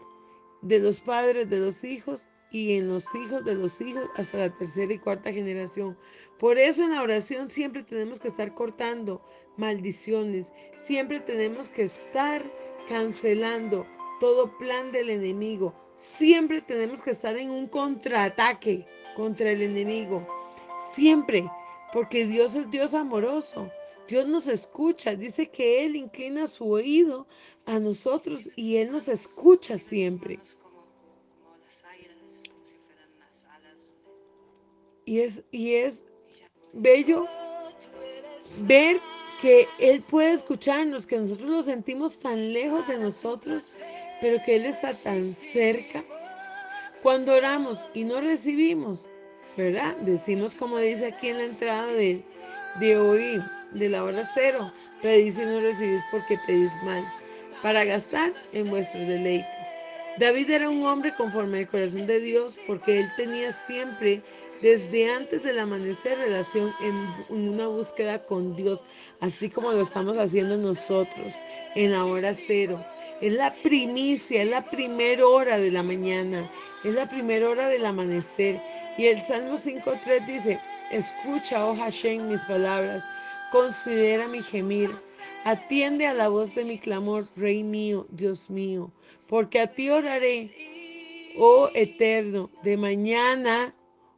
de 0.63 0.79
los 0.79 1.01
padres 1.01 1.49
de 1.51 1.61
los 1.61 1.85
hijos 1.85 2.23
y 2.51 2.77
en 2.77 2.89
los 2.89 3.07
hijos 3.15 3.45
de 3.45 3.55
los 3.55 3.81
hijos 3.81 4.05
hasta 4.17 4.39
la 4.39 4.51
tercera 4.51 4.93
y 4.93 4.99
cuarta 4.99 5.33
generación. 5.33 5.97
Por 6.39 6.59
eso 6.59 6.85
en 6.85 6.91
la 6.91 7.03
oración 7.03 7.51
siempre 7.51 7.83
tenemos 7.83 8.21
que 8.21 8.29
estar 8.29 8.55
cortando 8.55 9.23
maldiciones, 9.57 10.53
siempre 10.83 11.21
tenemos 11.21 11.71
que 11.71 11.85
estar 11.85 12.43
cancelando 12.89 13.87
todo 14.21 14.57
plan 14.59 14.93
del 14.93 15.11
enemigo, 15.11 15.75
siempre 15.97 16.61
tenemos 16.61 17.03
que 17.03 17.11
estar 17.11 17.37
en 17.37 17.51
un 17.51 17.67
contraataque 17.67 18.87
contra 19.17 19.51
el 19.51 19.63
enemigo, 19.63 20.27
siempre 20.95 21.49
porque 21.95 22.27
Dios 22.27 22.57
es 22.57 22.69
Dios 22.73 22.93
amoroso. 22.93 23.71
Dios 24.09 24.27
nos 24.27 24.49
escucha, 24.49 25.15
dice 25.15 25.49
que 25.49 25.85
Él 25.85 25.95
inclina 25.95 26.49
su 26.49 26.69
oído 26.69 27.27
a 27.67 27.79
nosotros 27.79 28.51
y 28.57 28.77
Él 28.77 28.91
nos 28.91 29.07
escucha 29.07 29.79
siempre. 29.79 30.41
Y 35.07 35.21
es, 35.21 35.45
y 35.53 35.75
es 35.75 36.05
bello 36.73 37.27
ver 38.63 38.99
que 39.45 39.69
Él 39.79 40.01
puede 40.01 40.33
escucharnos, 40.33 41.07
que 41.07 41.19
nosotros 41.19 41.51
lo 41.51 41.63
sentimos 41.63 42.19
tan 42.19 42.55
lejos 42.55 42.89
de 42.89 42.97
nosotros, 42.97 43.79
pero 44.23 44.43
que 44.43 44.57
Él 44.57 44.65
está 44.65 44.91
tan 44.95 45.23
cerca. 45.23 46.03
Cuando 47.03 47.35
oramos 47.35 47.85
y 47.93 48.05
no 48.05 48.23
recibimos, 48.23 49.07
¿verdad? 49.55 49.95
Decimos 49.99 50.55
como 50.55 50.79
dice 50.79 51.09
aquí 51.09 51.29
en 51.29 51.37
la 51.37 51.45
entrada 51.45 51.93
de, 51.93 52.25
de 52.81 52.97
hoy, 52.97 53.45
de 53.73 53.91
la 53.91 54.05
hora 54.05 54.27
cero, 54.33 54.73
pedís 55.03 55.37
y 55.37 55.43
no 55.45 55.61
recibís 55.61 56.01
porque 56.11 56.39
pedís 56.47 56.73
mal, 56.83 57.05
para 57.63 57.85
gastar 57.85 58.33
en 58.55 58.71
vuestros 58.71 59.07
deleites. 59.07 59.67
David 60.17 60.49
era 60.49 60.71
un 60.71 60.87
hombre 60.87 61.13
conforme 61.19 61.59
al 61.59 61.69
corazón 61.69 62.07
de 62.07 62.19
Dios 62.19 62.57
porque 62.67 63.01
él 63.01 63.13
tenía 63.19 63.53
siempre, 63.53 64.23
desde 64.65 65.11
antes 65.11 65.43
del 65.43 65.59
amanecer, 65.59 66.17
relación 66.17 66.73
en, 66.81 67.37
una 67.37 67.67
búsqueda 67.67 68.25
con 68.25 68.57
Dios, 68.57 68.83
así 69.21 69.51
como 69.51 69.71
lo 69.73 69.83
estamos 69.83 70.17
haciendo 70.17 70.57
nosotros 70.57 71.35
en 71.75 71.93
la 71.93 72.07
hora 72.07 72.33
cero. 72.33 72.83
Es 73.21 73.35
la 73.35 73.53
primicia, 73.53 74.43
es 74.43 74.49
la 74.49 74.65
primera 74.65 75.27
hora 75.27 75.59
de 75.59 75.71
la 75.71 75.83
mañana, 75.83 76.43
es 76.83 76.95
la 76.95 77.07
primera 77.07 77.51
hora 77.51 77.69
del 77.69 77.85
amanecer. 77.85 78.59
Y 78.97 79.05
el 79.05 79.21
Salmo 79.21 79.59
5.3 79.59 80.27
dice, 80.27 80.59
escucha, 80.91 81.67
oh 81.67 81.77
Hashem, 81.77 82.27
mis 82.27 82.43
palabras, 82.47 83.05
considera 83.53 84.27
mi 84.29 84.41
gemir, 84.41 84.89
atiende 85.45 86.07
a 86.07 86.15
la 86.15 86.29
voz 86.29 86.55
de 86.55 86.65
mi 86.65 86.79
clamor, 86.79 87.27
Rey 87.37 87.63
mío, 87.63 88.07
Dios 88.13 88.49
mío, 88.49 88.91
porque 89.29 89.61
a 89.61 89.67
ti 89.67 89.91
oraré, 89.91 90.51
oh 91.37 91.69
eterno, 91.75 92.49
de 92.63 92.79
mañana 92.79 93.75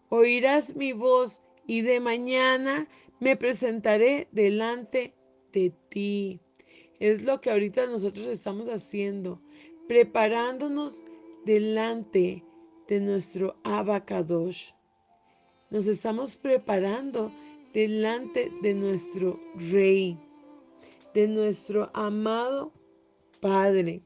oirás 0.08 0.76
mi 0.76 0.92
voz 0.92 1.42
y 1.66 1.82
de 1.82 2.00
mañana 2.00 2.88
me 3.20 3.36
presentaré 3.36 4.28
delante 4.32 5.14
de 5.52 5.70
ti. 5.88 6.40
Es 7.00 7.24
lo 7.24 7.40
que 7.40 7.50
ahorita 7.50 7.86
nosotros 7.86 8.26
estamos 8.26 8.68
haciendo, 8.68 9.40
preparándonos 9.88 11.04
delante 11.44 12.44
de 12.88 13.00
nuestro 13.00 13.56
abacadosh. 13.64 14.72
Nos 15.70 15.86
estamos 15.86 16.36
preparando 16.36 17.30
delante 17.72 18.50
de 18.62 18.74
nuestro 18.74 19.40
Rey, 19.70 20.18
de 21.14 21.28
nuestro 21.28 21.90
amado 21.94 22.72
Padre, 23.40 24.02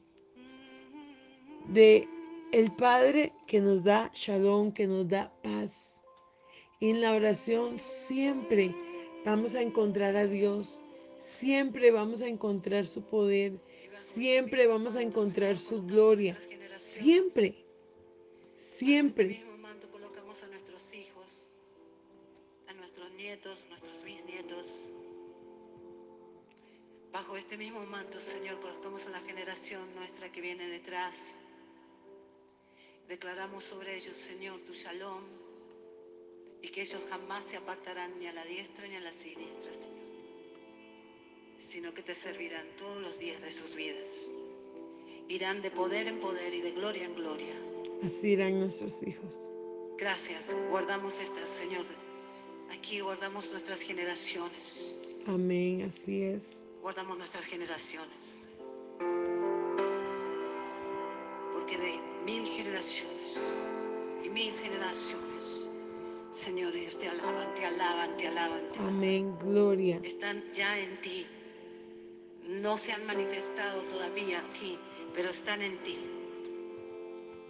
de 1.68 2.08
el 2.52 2.72
Padre 2.72 3.32
que 3.46 3.60
nos 3.60 3.84
da 3.84 4.10
shalom, 4.12 4.72
que 4.72 4.86
nos 4.86 5.08
da 5.08 5.32
paz. 5.42 6.02
En 6.80 7.00
la 7.00 7.12
oración 7.12 7.78
siempre 7.78 8.74
vamos 9.24 9.54
a 9.54 9.62
encontrar 9.62 10.16
a 10.16 10.26
Dios, 10.26 10.80
siempre 11.20 11.90
vamos 11.90 12.22
a 12.22 12.28
encontrar 12.28 12.86
su 12.86 13.02
poder, 13.02 13.60
siempre 13.98 14.66
vamos 14.66 14.96
a 14.96 15.02
encontrar 15.02 15.58
su 15.58 15.82
gloria, 15.82 16.36
siempre. 16.60 17.54
Siempre. 18.52 19.44
colocamos 19.92 20.42
a 20.42 20.46
nuestros 20.48 20.94
hijos, 20.94 21.52
a 22.66 22.72
nuestros 22.74 23.12
nietos, 23.12 23.66
nuestros 23.68 24.02
bisnietos. 24.02 24.92
Bajo 27.12 27.36
este 27.36 27.56
mismo 27.58 27.84
manto, 27.86 28.18
Señor, 28.18 28.58
colocamos 28.60 29.06
a 29.06 29.10
la 29.10 29.20
generación 29.20 29.82
nuestra 29.96 30.30
que 30.32 30.40
viene 30.40 30.66
detrás. 30.66 31.40
Declaramos 33.10 33.64
sobre 33.64 33.96
ellos, 33.96 34.14
Señor, 34.14 34.56
tu 34.60 34.72
shalom 34.72 35.24
y 36.62 36.68
que 36.68 36.82
ellos 36.82 37.04
jamás 37.10 37.42
se 37.42 37.56
apartarán 37.56 38.08
ni 38.20 38.28
a 38.28 38.32
la 38.32 38.44
diestra 38.44 38.86
ni 38.86 38.94
a 38.94 39.00
la 39.00 39.10
siniestra, 39.10 39.72
Señor, 39.72 39.98
sino 41.58 41.92
que 41.92 42.04
te 42.04 42.14
servirán 42.14 42.64
todos 42.78 43.02
los 43.02 43.18
días 43.18 43.42
de 43.42 43.50
sus 43.50 43.74
vidas. 43.74 44.28
Irán 45.28 45.60
de 45.60 45.72
poder 45.72 46.06
en 46.06 46.20
poder 46.20 46.54
y 46.54 46.60
de 46.60 46.70
gloria 46.70 47.04
en 47.04 47.14
gloria 47.16 47.54
Así 48.04 48.28
irán 48.28 48.60
nuestros 48.60 49.02
hijos. 49.02 49.50
Gracias. 49.98 50.54
Guardamos 50.70 51.20
estas, 51.20 51.48
Señor. 51.48 51.84
Aquí 52.70 53.00
guardamos 53.00 53.50
nuestras 53.50 53.80
generaciones. 53.80 55.00
Amén, 55.26 55.82
así 55.82 56.22
es. 56.22 56.60
Guardamos 56.80 57.18
nuestras 57.18 57.44
generaciones. 57.44 58.49
Generaciones 62.62 63.64
y 64.24 64.28
mil 64.28 64.52
generaciones, 64.58 65.68
Señor, 66.30 66.74
ellos 66.76 66.98
te 66.98 67.08
alaban, 67.08 67.54
te 67.54 67.64
alaban, 67.64 68.16
te 68.16 68.28
alaban. 68.28 68.68
Te 68.68 68.78
alaban. 68.78 68.94
Amén, 68.96 69.36
gloria. 69.38 70.00
Están 70.02 70.42
ya 70.52 70.78
en 70.78 71.00
ti. 71.00 71.26
No 72.62 72.76
se 72.76 72.92
han 72.92 73.04
manifestado 73.06 73.82
todavía 73.84 74.40
aquí, 74.50 74.78
pero 75.14 75.30
están 75.30 75.62
en 75.62 75.76
ti. 75.78 75.98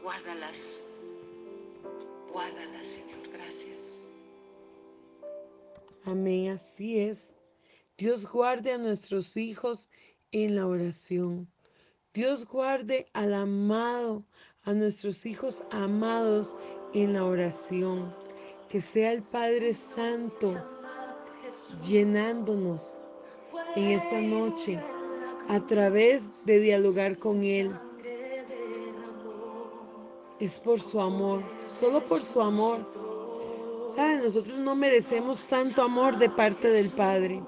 Guárdalas. 0.02 0.87
Guárdalas, 2.33 2.87
Señor. 2.87 3.29
Gracias. 3.33 4.09
Amén, 6.05 6.50
así 6.50 7.00
es. 7.00 7.37
Dios 7.99 8.26
guarde 8.26 8.73
a 8.73 8.79
nuestros 8.79 9.37
hijos 9.37 9.90
en 10.33 10.57
la 10.57 10.67
oración. 10.67 11.50
Dios 12.12 12.45
guarde 12.47 13.07
al 13.12 13.35
amado, 13.35 14.25
a 14.64 14.73
nuestros 14.73 15.25
hijos 15.26 15.62
amados 15.71 16.55
en 16.95 17.14
la 17.14 17.25
oración. 17.25 18.14
Que 18.69 18.81
sea 18.81 19.12
el 19.12 19.23
Padre 19.23 19.75
Santo 19.75 20.55
llenándonos 21.85 22.97
en 23.75 23.85
esta 23.90 24.21
noche 24.21 24.79
a 25.49 25.61
través 25.67 26.45
de 26.47 26.61
dialogar 26.61 27.19
con 27.19 27.43
Él. 27.43 27.73
Es 30.38 30.61
por 30.61 30.81
su 30.81 31.00
amor, 31.00 31.43
solo 31.67 32.00
por 32.00 32.21
su 32.21 32.40
amor. 32.40 32.79
Saben, 33.88 34.23
nosotros 34.23 34.59
no 34.59 34.76
merecemos 34.76 35.47
tanto 35.49 35.83
amor 35.83 36.17
de 36.17 36.31
parte 36.31 36.69
del 36.69 36.88
Padre. 36.90 37.43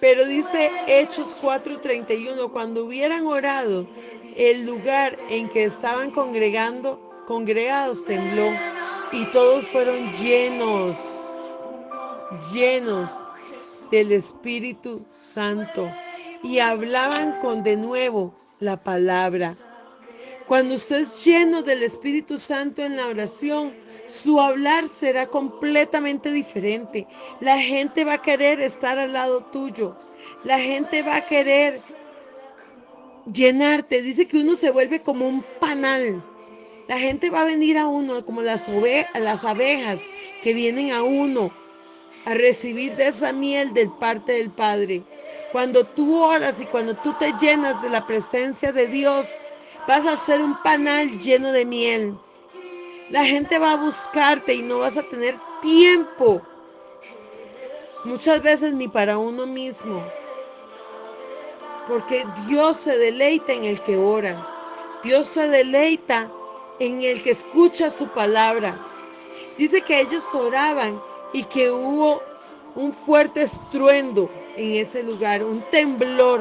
Pero 0.00 0.24
dice 0.24 0.70
Hechos 0.86 1.40
4:31, 1.42 2.50
cuando 2.50 2.86
hubieran 2.86 3.26
orado, 3.26 3.86
el 4.40 4.64
lugar 4.64 5.18
en 5.28 5.50
que 5.50 5.64
estaban 5.64 6.10
congregando, 6.10 6.98
congregados 7.26 8.06
tembló 8.06 8.48
y 9.12 9.26
todos 9.32 9.66
fueron 9.66 10.10
llenos, 10.14 10.96
llenos 12.50 13.10
del 13.90 14.12
Espíritu 14.12 14.98
Santo 15.12 15.90
y 16.42 16.58
hablaban 16.58 17.38
con 17.42 17.62
de 17.62 17.76
nuevo 17.76 18.34
la 18.60 18.82
palabra. 18.82 19.52
Cuando 20.46 20.76
usted 20.76 21.02
es 21.02 21.22
lleno 21.22 21.60
del 21.60 21.82
Espíritu 21.82 22.38
Santo 22.38 22.82
en 22.82 22.96
la 22.96 23.08
oración, 23.08 23.74
su 24.08 24.40
hablar 24.40 24.88
será 24.88 25.26
completamente 25.26 26.32
diferente. 26.32 27.06
La 27.40 27.58
gente 27.58 28.06
va 28.06 28.14
a 28.14 28.22
querer 28.22 28.58
estar 28.62 28.98
al 28.98 29.12
lado 29.12 29.42
tuyo. 29.52 29.94
La 30.44 30.58
gente 30.58 31.02
va 31.02 31.16
a 31.16 31.26
querer 31.26 31.74
llenarte. 33.32 34.02
Dice 34.02 34.26
que 34.26 34.38
uno 34.38 34.56
se 34.56 34.70
vuelve 34.70 35.00
como 35.00 35.28
un 35.28 35.42
panal. 35.60 36.22
La 36.88 36.98
gente 36.98 37.30
va 37.30 37.42
a 37.42 37.46
venir 37.46 37.78
a 37.78 37.86
uno 37.86 38.24
como 38.24 38.42
las, 38.42 38.68
las 39.14 39.44
abejas 39.44 40.00
que 40.42 40.52
vienen 40.52 40.92
a 40.92 41.02
uno 41.02 41.52
a 42.26 42.34
recibir 42.34 42.96
de 42.96 43.08
esa 43.08 43.32
miel 43.32 43.72
del 43.72 43.90
parte 43.90 44.32
del 44.32 44.50
Padre. 44.50 45.02
Cuando 45.52 45.84
tú 45.84 46.22
oras 46.22 46.60
y 46.60 46.64
cuando 46.64 46.94
tú 46.94 47.14
te 47.18 47.32
llenas 47.40 47.80
de 47.82 47.90
la 47.90 48.06
presencia 48.06 48.72
de 48.72 48.86
Dios, 48.86 49.26
vas 49.86 50.06
a 50.06 50.16
ser 50.16 50.40
un 50.40 50.60
panal 50.62 51.18
lleno 51.20 51.52
de 51.52 51.64
miel. 51.64 52.14
La 53.10 53.24
gente 53.24 53.58
va 53.58 53.72
a 53.72 53.76
buscarte 53.76 54.54
y 54.54 54.62
no 54.62 54.78
vas 54.78 54.96
a 54.96 55.02
tener 55.02 55.36
tiempo. 55.60 56.42
Muchas 58.04 58.42
veces 58.42 58.72
ni 58.72 58.88
para 58.88 59.18
uno 59.18 59.46
mismo. 59.46 60.02
Porque 61.90 62.24
Dios 62.46 62.76
se 62.76 62.96
deleita 62.96 63.52
en 63.52 63.64
el 63.64 63.80
que 63.80 63.96
ora. 63.96 64.36
Dios 65.02 65.26
se 65.26 65.48
deleita 65.48 66.30
en 66.78 67.02
el 67.02 67.20
que 67.20 67.30
escucha 67.30 67.90
su 67.90 68.06
palabra. 68.06 68.78
Dice 69.58 69.80
que 69.80 70.00
ellos 70.00 70.22
oraban 70.32 70.96
y 71.32 71.42
que 71.42 71.68
hubo 71.68 72.22
un 72.76 72.92
fuerte 72.92 73.42
estruendo 73.42 74.30
en 74.56 74.76
ese 74.76 75.02
lugar, 75.02 75.42
un 75.42 75.62
temblor. 75.72 76.40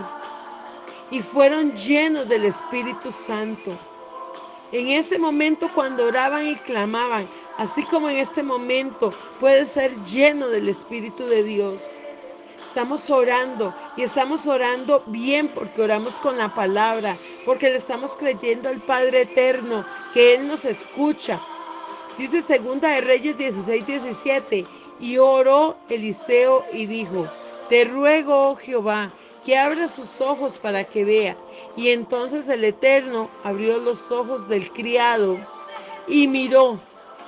Y 1.10 1.20
fueron 1.24 1.76
llenos 1.76 2.30
del 2.30 2.46
Espíritu 2.46 3.12
Santo. 3.12 3.72
En 4.72 4.90
ese 4.90 5.18
momento 5.18 5.68
cuando 5.74 6.06
oraban 6.06 6.46
y 6.46 6.58
clamaban, 6.58 7.28
así 7.58 7.82
como 7.86 8.08
en 8.08 8.18
este 8.18 8.44
momento 8.44 9.10
puede 9.40 9.66
ser 9.66 9.92
lleno 10.06 10.48
del 10.48 10.70
Espíritu 10.70 11.26
de 11.26 11.42
Dios. 11.42 11.82
Estamos 12.70 13.10
orando 13.10 13.74
y 13.98 14.04
estamos 14.04 14.46
orando 14.46 15.02
bien 15.08 15.48
porque 15.48 15.82
oramos 15.82 16.14
con 16.14 16.38
la 16.38 16.54
palabra, 16.54 17.18
porque 17.44 17.68
le 17.72 17.78
estamos 17.78 18.16
creyendo 18.16 18.70
al 18.70 18.78
Padre 18.78 19.22
Eterno, 19.22 19.84
que 20.14 20.36
Él 20.36 20.48
nos 20.48 20.66
escucha. 20.66 21.42
Dice 22.20 22.44
Segunda 22.44 22.90
de 22.90 23.02
Reyes 23.02 23.36
16, 23.40 23.88
17, 23.88 24.66
y 25.00 25.18
oró 25.18 25.78
Eliseo 25.90 26.64
y 26.72 26.86
dijo, 26.86 27.28
te 27.70 27.86
ruego, 27.86 28.52
oh 28.52 28.56
Jehová, 28.56 29.10
que 29.48 29.58
abra 29.58 29.88
sus 29.88 30.22
ojos 30.22 30.60
para 30.60 30.84
que 30.84 31.04
vea. 31.04 31.36
Y 31.76 31.90
entonces 31.90 32.48
el 32.50 32.64
Eterno 32.64 33.32
abrió 33.44 33.80
los 33.80 34.12
ojos 34.12 34.48
del 34.48 34.72
criado 34.72 35.40
y 36.08 36.28
miró. 36.28 36.80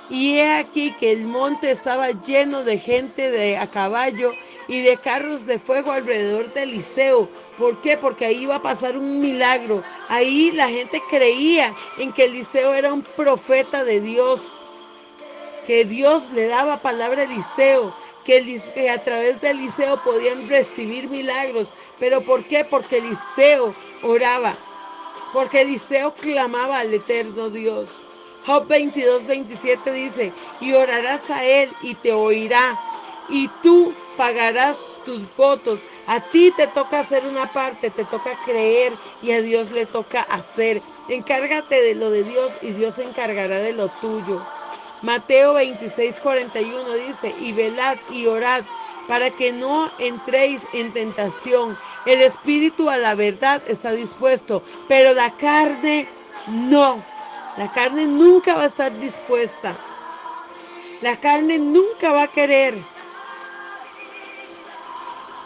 Y 0.08 0.38
he 0.38 0.52
aquí 0.52 0.92
que 1.00 1.10
el 1.10 1.24
monte 1.24 1.72
estaba 1.72 2.12
lleno 2.12 2.62
de 2.62 2.78
gente 2.78 3.30
de 3.32 3.58
a 3.58 3.66
caballo 3.66 4.32
y 4.68 4.82
de 4.82 4.96
carros 4.96 5.46
de 5.46 5.58
fuego 5.58 5.92
alrededor 5.92 6.52
de 6.52 6.62
Eliseo. 6.64 7.28
¿Por 7.58 7.80
qué? 7.80 7.96
Porque 7.96 8.26
ahí 8.26 8.42
iba 8.42 8.56
a 8.56 8.62
pasar 8.62 8.96
un 8.96 9.20
milagro. 9.20 9.82
Ahí 10.08 10.50
la 10.52 10.68
gente 10.68 11.02
creía 11.10 11.74
en 11.98 12.12
que 12.12 12.24
Eliseo 12.24 12.74
era 12.74 12.92
un 12.92 13.02
profeta 13.02 13.84
de 13.84 14.00
Dios. 14.00 14.40
Que 15.66 15.84
Dios 15.84 16.30
le 16.32 16.46
daba 16.46 16.80
palabra 16.80 17.22
a 17.22 17.24
Eliseo. 17.24 17.94
Que, 18.24 18.90
a 18.90 18.98
través 19.00 19.40
de 19.40 19.50
Eliseo 19.50 20.02
podían 20.02 20.48
recibir 20.48 21.08
milagros. 21.08 21.68
¿Pero 21.98 22.20
por 22.20 22.44
qué? 22.44 22.64
Porque 22.64 22.98
Eliseo 22.98 23.74
oraba. 24.02 24.54
Porque 25.32 25.62
Eliseo 25.62 26.14
clamaba 26.14 26.80
al 26.80 26.92
eterno 26.92 27.50
Dios. 27.50 27.90
Job 28.46 28.66
22, 28.66 29.26
27 29.26 29.92
dice, 29.92 30.32
y 30.60 30.72
orarás 30.72 31.30
a 31.30 31.44
él 31.44 31.70
y 31.80 31.94
te 31.94 32.12
oirá, 32.12 32.76
y 33.28 33.48
tú 33.62 33.94
pagarás 34.16 34.84
tus 35.04 35.34
votos. 35.36 35.80
A 36.06 36.20
ti 36.30 36.52
te 36.56 36.66
toca 36.66 37.00
hacer 37.00 37.26
una 37.26 37.52
parte, 37.52 37.90
te 37.90 38.04
toca 38.04 38.38
creer 38.44 38.92
y 39.20 39.32
a 39.32 39.42
Dios 39.42 39.70
le 39.70 39.86
toca 39.86 40.22
hacer. 40.22 40.82
Encárgate 41.08 41.80
de 41.82 41.94
lo 41.94 42.10
de 42.10 42.24
Dios 42.24 42.52
y 42.62 42.72
Dios 42.72 42.94
se 42.94 43.04
encargará 43.04 43.58
de 43.58 43.72
lo 43.72 43.88
tuyo. 43.88 44.40
Mateo 45.02 45.54
26, 45.54 46.20
41 46.20 46.94
dice, 46.94 47.34
y 47.40 47.52
velad 47.52 47.98
y 48.10 48.26
orad 48.26 48.64
para 49.08 49.30
que 49.30 49.52
no 49.52 49.90
entréis 49.98 50.62
en 50.72 50.92
tentación. 50.92 51.76
El 52.06 52.20
espíritu 52.22 52.88
a 52.88 52.98
la 52.98 53.14
verdad 53.14 53.62
está 53.66 53.92
dispuesto, 53.92 54.62
pero 54.88 55.12
la 55.12 55.36
carne 55.36 56.06
no. 56.46 57.04
La 57.58 57.70
carne 57.72 58.06
nunca 58.06 58.54
va 58.54 58.62
a 58.62 58.66
estar 58.66 58.96
dispuesta. 59.00 59.76
La 61.02 61.16
carne 61.16 61.58
nunca 61.58 62.12
va 62.12 62.22
a 62.22 62.28
querer. 62.28 62.91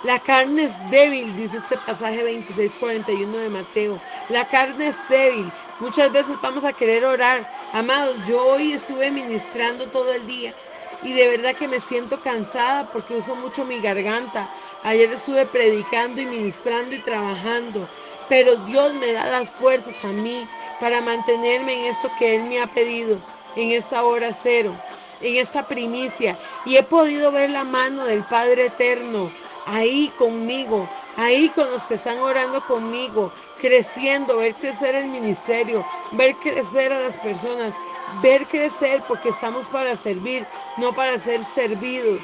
La 0.02 0.20
carne 0.22 0.64
es 0.64 0.88
débil, 0.90 1.34
dice 1.36 1.56
este 1.58 1.76
pasaje 1.78 2.22
26:41 2.22 3.38
de 3.38 3.50
Mateo. 3.50 4.02
La 4.28 4.46
carne 4.46 4.88
es 4.88 5.06
débil. 5.08 5.52
Muchas 5.78 6.12
veces 6.12 6.40
vamos 6.40 6.64
a 6.64 6.72
querer 6.74 7.04
orar. 7.04 7.48
Amados, 7.72 8.24
yo 8.26 8.44
hoy 8.44 8.72
estuve 8.72 9.10
ministrando 9.10 9.90
todo 9.90 10.12
el 10.14 10.26
día 10.26 10.54
y 11.00 11.12
de 11.14 11.28
verdad 11.28 11.56
que 11.56 11.68
me 11.68 11.80
siento 11.80 12.20
cansada 12.22 12.90
porque 12.92 13.16
uso 13.16 13.36
mucho 13.36 13.64
mi 13.64 13.80
garganta. 13.80 14.50
Ayer 14.82 15.10
estuve 15.12 15.46
predicando 15.46 16.20
y 16.20 16.26
ministrando 16.26 16.94
y 16.94 17.00
trabajando, 17.00 17.90
pero 18.28 18.56
Dios 18.56 18.94
me 18.94 19.12
da 19.12 19.26
las 19.30 19.50
fuerzas 19.50 20.04
a 20.04 20.12
mí 20.12 20.48
para 20.78 21.00
mantenerme 21.02 21.74
en 21.80 21.84
esto 21.86 22.14
que 22.14 22.36
Él 22.36 22.44
me 22.44 22.60
ha 22.60 22.68
pedido, 22.68 23.24
en 23.56 23.72
esta 23.72 24.04
hora 24.04 24.32
cero, 24.32 24.84
en 25.20 25.36
esta 25.36 25.66
primicia. 25.66 26.38
Y 26.64 26.76
he 26.76 26.82
podido 26.84 27.32
ver 27.32 27.50
la 27.50 27.64
mano 27.64 28.04
del 28.04 28.24
Padre 28.26 28.66
Eterno 28.66 29.34
ahí 29.66 30.10
conmigo, 30.18 30.88
ahí 31.16 31.50
con 31.50 31.70
los 31.70 31.86
que 31.86 31.94
están 31.94 32.18
orando 32.20 32.60
conmigo, 32.62 33.32
creciendo, 33.60 34.38
ver 34.38 34.54
crecer 34.54 34.94
el 34.94 35.08
ministerio, 35.08 35.84
ver 36.12 36.34
crecer 36.36 36.92
a 36.92 37.00
las 37.00 37.16
personas, 37.18 37.74
ver 38.22 38.46
crecer 38.48 39.02
porque 39.08 39.30
estamos 39.30 39.66
para 39.68 39.96
servir, 39.96 40.46
no 40.78 40.94
para 40.94 41.18
ser 41.18 41.44
servidos. 41.44 42.20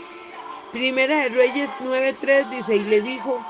Primera 0.72 1.18
de 1.18 1.28
Reyes 1.30 1.70
9:3 1.80 2.50
dice, 2.50 2.76
y 2.76 2.84
le 2.84 3.02
dijo, 3.02 3.40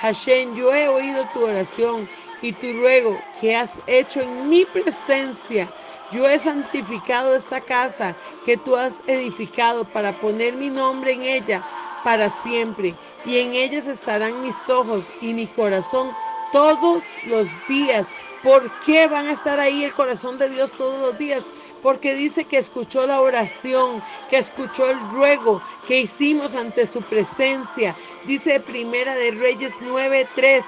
Hashem, 0.00 0.54
yo 0.54 0.74
he 0.74 0.88
oído 0.88 1.26
tu 1.28 1.44
oración 1.44 2.08
y 2.42 2.52
tu 2.52 2.72
ruego 2.74 3.18
que 3.40 3.56
has 3.56 3.82
hecho 3.86 4.20
en 4.22 4.48
mi 4.48 4.64
presencia. 4.66 5.68
Yo 6.12 6.28
he 6.28 6.38
santificado 6.38 7.34
esta 7.34 7.60
casa 7.60 8.14
que 8.46 8.56
tú 8.56 8.76
has 8.76 9.02
edificado 9.08 9.84
para 9.92 10.12
poner 10.20 10.54
mi 10.54 10.70
nombre 10.70 11.12
en 11.12 11.22
ella 11.22 11.62
para 12.04 12.30
siempre, 12.30 12.94
y 13.24 13.38
en 13.38 13.54
ellas 13.54 13.86
estarán 13.86 14.42
mis 14.42 14.68
ojos 14.68 15.04
y 15.20 15.34
mi 15.34 15.46
corazón 15.46 16.10
todos 16.52 17.02
los 17.26 17.46
días 17.68 18.06
¿Por 18.42 18.70
qué 18.80 19.08
van 19.08 19.26
a 19.26 19.32
estar 19.32 19.58
ahí 19.58 19.84
el 19.84 19.92
corazón 19.92 20.38
de 20.38 20.48
Dios 20.48 20.70
todos 20.72 21.00
los 21.00 21.18
días? 21.18 21.42
Porque 21.82 22.14
dice 22.14 22.44
que 22.44 22.58
escuchó 22.58 23.04
la 23.06 23.20
oración, 23.20 24.00
que 24.30 24.38
escuchó 24.38 24.88
el 24.88 25.00
ruego 25.10 25.60
que 25.88 26.00
hicimos 26.00 26.54
ante 26.54 26.86
su 26.86 27.02
presencia. 27.02 27.94
Dice 28.26 28.60
Primera 28.60 29.14
de 29.16 29.32
Reyes 29.32 29.72
9:3. 29.80 30.64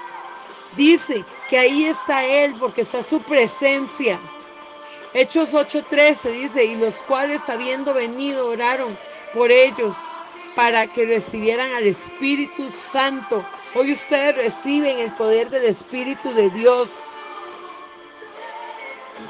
Dice 0.75 1.23
que 1.49 1.59
ahí 1.59 1.85
está 1.85 2.25
Él 2.25 2.53
porque 2.59 2.81
está 2.81 3.03
su 3.03 3.21
presencia. 3.21 4.19
Hechos 5.13 5.53
8:13 5.53 6.29
dice, 6.31 6.65
y 6.65 6.75
los 6.75 6.95
cuales 7.03 7.41
habiendo 7.47 7.93
venido 7.93 8.47
oraron 8.47 8.97
por 9.33 9.49
ellos 9.51 9.95
para 10.55 10.87
que 10.87 11.05
recibieran 11.05 11.71
al 11.73 11.83
Espíritu 11.83 12.69
Santo. 12.69 13.43
Hoy 13.75 13.93
ustedes 13.93 14.35
reciben 14.35 14.99
el 14.99 15.11
poder 15.11 15.49
del 15.49 15.65
Espíritu 15.65 16.33
de 16.33 16.49
Dios. 16.49 16.89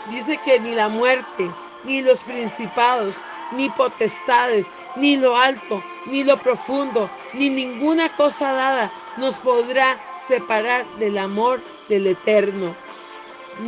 Dice 0.10 0.40
que 0.44 0.60
ni 0.60 0.74
la 0.74 0.90
muerte, 0.90 1.50
ni 1.84 2.02
los 2.02 2.20
principados, 2.22 3.16
ni 3.52 3.70
potestades, 3.70 4.68
ni 4.96 5.18
lo 5.18 5.36
alto, 5.36 5.84
ni 6.06 6.24
lo 6.24 6.38
profundo, 6.38 7.10
ni 7.34 7.50
ninguna 7.50 8.10
cosa 8.16 8.54
dada 8.54 8.92
nos 9.18 9.36
podrá 9.36 10.00
separar 10.28 10.86
del 10.98 11.18
amor 11.18 11.62
del 11.90 12.08
Eterno. 12.08 12.76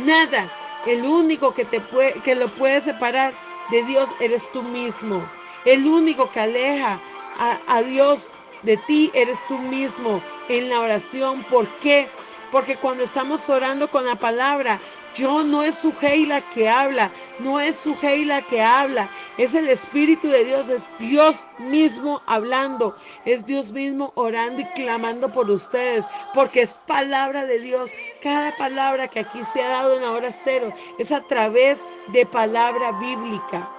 Nada, 0.04 0.50
el 0.86 1.04
único 1.04 1.54
que, 1.54 1.64
te 1.64 1.80
puede, 1.80 2.14
que 2.20 2.34
lo 2.34 2.48
puede 2.48 2.80
separar 2.80 3.34
de 3.70 3.82
Dios 3.84 4.08
eres 4.20 4.50
tú 4.52 4.62
mismo. 4.62 5.24
El 5.64 5.86
único 5.86 6.30
que 6.30 6.40
aleja 6.40 7.00
a, 7.38 7.82
Dios 7.82 8.28
de 8.62 8.76
ti 8.76 9.10
eres 9.14 9.38
tú 9.48 9.58
mismo 9.58 10.22
en 10.48 10.68
la 10.68 10.80
oración. 10.80 11.42
¿Por 11.44 11.66
qué? 11.80 12.08
Porque 12.50 12.76
cuando 12.76 13.04
estamos 13.04 13.48
orando 13.48 13.88
con 13.88 14.06
la 14.06 14.16
palabra, 14.16 14.78
yo 15.14 15.44
no 15.44 15.62
es 15.62 15.76
su 15.76 15.92
la 16.26 16.40
que 16.40 16.68
habla, 16.68 17.10
no 17.38 17.60
es 17.60 17.76
su 17.76 17.96
la 18.02 18.42
que 18.42 18.62
habla, 18.62 19.08
es 19.38 19.54
el 19.54 19.68
Espíritu 19.68 20.28
de 20.28 20.44
Dios, 20.44 20.68
es 20.68 20.82
Dios 20.98 21.36
mismo 21.58 22.20
hablando, 22.26 22.96
es 23.24 23.46
Dios 23.46 23.70
mismo 23.70 24.12
orando 24.16 24.62
y 24.62 24.64
clamando 24.74 25.32
por 25.32 25.48
ustedes, 25.50 26.04
porque 26.34 26.62
es 26.62 26.80
palabra 26.86 27.44
de 27.46 27.60
Dios. 27.60 27.90
Cada 28.22 28.56
palabra 28.56 29.06
que 29.06 29.20
aquí 29.20 29.40
se 29.52 29.62
ha 29.62 29.68
dado 29.68 29.96
en 29.96 30.22
la 30.22 30.32
cero 30.32 30.72
es 30.98 31.12
a 31.12 31.20
través 31.22 31.78
de 32.08 32.26
palabra 32.26 32.92
bíblica. 32.92 33.70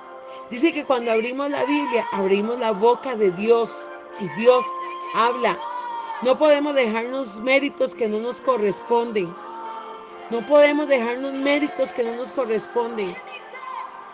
Dice 0.50 0.72
que 0.72 0.86
cuando 0.86 1.12
abrimos 1.12 1.50
la 1.50 1.64
Biblia, 1.66 2.06
abrimos 2.12 2.60
la 2.60 2.72
boca 2.72 3.16
de 3.16 3.32
Dios 3.32 3.72
y 4.20 4.28
Dios 4.40 4.64
habla. 5.16 5.58
No 6.22 6.38
podemos 6.38 6.76
dejarnos 6.76 7.40
méritos 7.42 7.96
que 7.96 8.08
no 8.08 8.20
nos 8.20 8.38
corresponden. 8.38 9.34
No 10.30 10.46
podemos 10.46 10.88
dejarnos 10.88 11.34
méritos 11.34 11.92
que 11.94 12.04
no 12.04 12.16
nos 12.16 12.32
corresponden. 12.32 13.16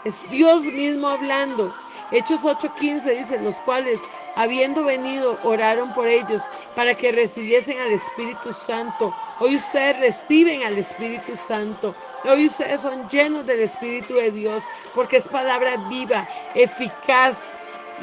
Es 0.06 0.28
Dios 0.30 0.64
mismo 0.64 1.10
hablando. 1.10 1.74
Hechos 2.12 2.42
8:15 2.44 3.18
dice, 3.18 3.40
los 3.40 3.56
cuales, 3.66 4.00
habiendo 4.36 4.86
venido, 4.86 5.38
oraron 5.44 5.94
por 5.94 6.08
ellos 6.08 6.42
para 6.76 6.96
que 6.96 7.12
recibiesen 7.12 7.78
al 7.80 7.92
Espíritu 7.92 8.54
Santo. 8.54 9.14
Hoy 9.40 9.58
ustedes 9.58 10.00
reciben 10.00 10.64
al 10.64 10.78
Espíritu 10.78 11.36
Santo. 11.36 11.94
Hoy 12.24 12.46
ustedes 12.46 12.82
son 12.82 13.10
llenos 13.10 13.48
del 13.48 13.62
Espíritu 13.62 14.14
de 14.14 14.30
Dios 14.30 14.64
porque 14.94 15.18
es 15.18 15.28
palabra 15.28 15.76
viva, 15.90 16.28
eficaz 16.54 17.38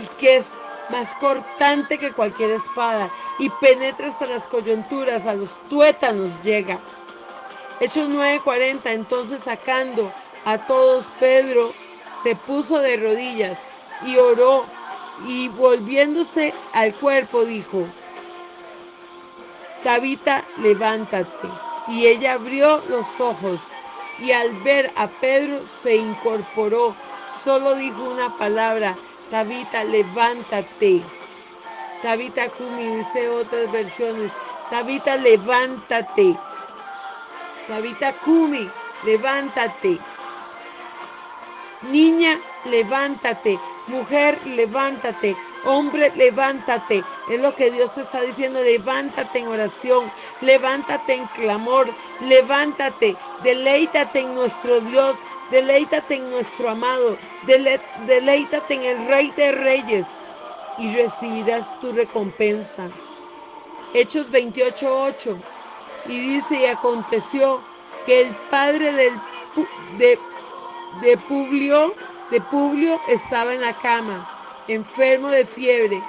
y 0.02 0.06
que 0.16 0.36
es 0.36 0.54
más 0.90 1.14
cortante 1.14 1.98
que 1.98 2.12
cualquier 2.12 2.50
espada 2.50 3.10
y 3.38 3.48
penetra 3.48 4.08
hasta 4.08 4.26
las 4.26 4.48
coyunturas, 4.48 5.26
a 5.26 5.34
los 5.34 5.50
tuétanos 5.68 6.30
llega. 6.42 6.80
Hechos 7.78 8.08
9:40, 8.08 8.90
entonces 8.90 9.40
sacando 9.44 10.10
a 10.44 10.58
todos, 10.58 11.06
Pedro 11.20 11.72
se 12.24 12.34
puso 12.34 12.80
de 12.80 12.96
rodillas 12.96 13.62
y 14.04 14.16
oró 14.16 14.64
y 15.28 15.48
volviéndose 15.48 16.52
al 16.72 16.92
cuerpo 16.94 17.44
dijo, 17.44 17.86
Tabita, 19.84 20.44
levántate. 20.60 21.48
Y 21.86 22.06
ella 22.06 22.34
abrió 22.34 22.82
los 22.88 23.06
ojos 23.20 23.60
y 24.20 24.32
al 24.32 24.52
ver 24.62 24.90
a 24.96 25.08
Pedro 25.08 25.60
se 25.66 25.96
incorporó. 25.96 26.94
Solo 27.42 27.74
dijo 27.74 28.02
una 28.04 28.36
palabra, 28.36 28.96
Tabita, 29.30 29.84
levántate. 29.84 31.02
Tabita 32.02 32.48
Kumi 32.50 32.84
dice 32.84 33.28
otras 33.28 33.70
versiones, 33.70 34.32
Tabita, 34.70 35.16
levántate. 35.16 36.36
Tabita 37.68 38.12
Kumi, 38.24 38.68
levántate. 39.04 39.98
Niña, 41.82 42.38
levántate. 42.64 43.58
Mujer, 43.88 44.38
levántate. 44.46 45.36
Hombre, 45.68 46.12
levántate. 46.16 47.04
Es 47.30 47.40
lo 47.40 47.54
que 47.54 47.70
Dios 47.70 47.94
te 47.94 48.00
está 48.02 48.22
diciendo. 48.22 48.60
Levántate 48.62 49.40
en 49.40 49.48
oración. 49.48 50.10
Levántate 50.40 51.14
en 51.14 51.26
clamor. 51.28 51.94
Levántate. 52.22 53.16
Deleítate 53.44 54.20
en 54.20 54.34
nuestro 54.34 54.80
Dios. 54.80 55.16
Deleítate 55.50 56.16
en 56.16 56.30
nuestro 56.30 56.70
amado. 56.70 57.18
deleítate 58.06 58.74
en 58.74 58.84
el 58.84 59.08
Rey 59.08 59.30
de 59.36 59.52
Reyes. 59.52 60.06
Y 60.78 60.94
recibirás 60.96 61.80
tu 61.80 61.92
recompensa. 61.92 62.88
Hechos 63.94 64.30
28.8 64.32 65.38
y 66.08 66.20
dice, 66.20 66.60
y 66.60 66.66
aconteció 66.66 67.60
que 68.06 68.22
el 68.22 68.34
padre 68.50 68.92
de, 68.92 70.18
de, 71.02 71.16
Publio, 71.28 71.94
de 72.30 72.40
Publio 72.40 73.00
estaba 73.08 73.54
en 73.54 73.60
la 73.60 73.74
cama, 73.74 74.37
enfermo 74.68 75.28
de 75.28 75.44
fiebre 75.44 76.00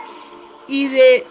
y 0.67 0.87
de, 0.87 1.25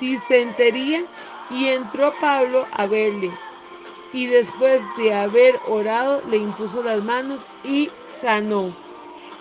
disentería, 0.00 1.04
y 1.50 1.66
entró 1.68 2.12
Pablo 2.20 2.66
a 2.72 2.86
verle. 2.86 3.30
Y 4.12 4.26
después 4.26 4.82
de 4.96 5.14
haber 5.14 5.58
orado, 5.68 6.22
le 6.30 6.38
impuso 6.38 6.82
las 6.82 7.02
manos 7.02 7.40
y 7.64 7.90
sanó. 8.20 8.72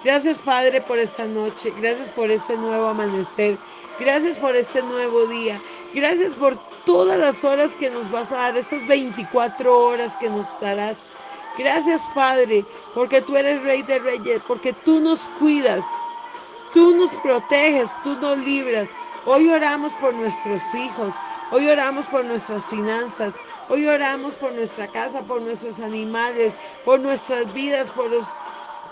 Gracias 0.03 0.39
Padre 0.39 0.81
por 0.81 0.99
esta 0.99 1.25
noche, 1.25 1.71
gracias 1.79 2.09
por 2.09 2.29
este 2.29 2.57
nuevo 2.57 2.87
amanecer, 2.87 3.57
gracias 3.99 4.37
por 4.37 4.55
este 4.55 4.81
nuevo 4.83 5.25
día. 5.27 5.59
Gracias 5.95 6.33
por 6.33 6.57
todas 6.85 7.17
las 7.17 7.41
horas 7.45 7.71
que 7.79 7.89
nos 7.89 8.11
vas 8.11 8.29
a 8.29 8.35
dar, 8.35 8.57
estas 8.57 8.85
24 8.85 9.79
horas 9.79 10.13
que 10.17 10.29
nos 10.29 10.45
darás. 10.59 10.97
Gracias, 11.57 12.01
Padre, 12.13 12.65
porque 12.95 13.21
tú 13.23 13.37
eres 13.37 13.63
Rey 13.63 13.83
de 13.83 13.99
Reyes, 13.99 14.43
porque 14.47 14.73
tú 14.73 15.01
nos 15.01 15.29
cuidas, 15.29 15.85
tú 16.73 16.95
nos 16.95 17.11
proteges, 17.21 17.91
tú 18.03 18.17
nos 18.17 18.39
libras. 18.39 18.89
Hoy 19.25 19.49
oramos 19.49 19.93
por 19.95 20.15
nuestros 20.15 20.73
hijos, 20.75 21.13
hoy 21.51 21.69
oramos 21.69 22.07
por 22.07 22.25
nuestras 22.25 22.65
finanzas, 22.65 23.35
hoy 23.69 23.87
oramos 23.87 24.35
por 24.35 24.53
nuestra 24.53 24.87
casa, 24.91 25.23
por 25.23 25.41
nuestros 25.41 25.79
animales, 25.81 26.55
por 26.85 27.01
nuestras 27.01 27.53
vidas, 27.53 27.91
por 27.91 28.11
los, 28.11 28.37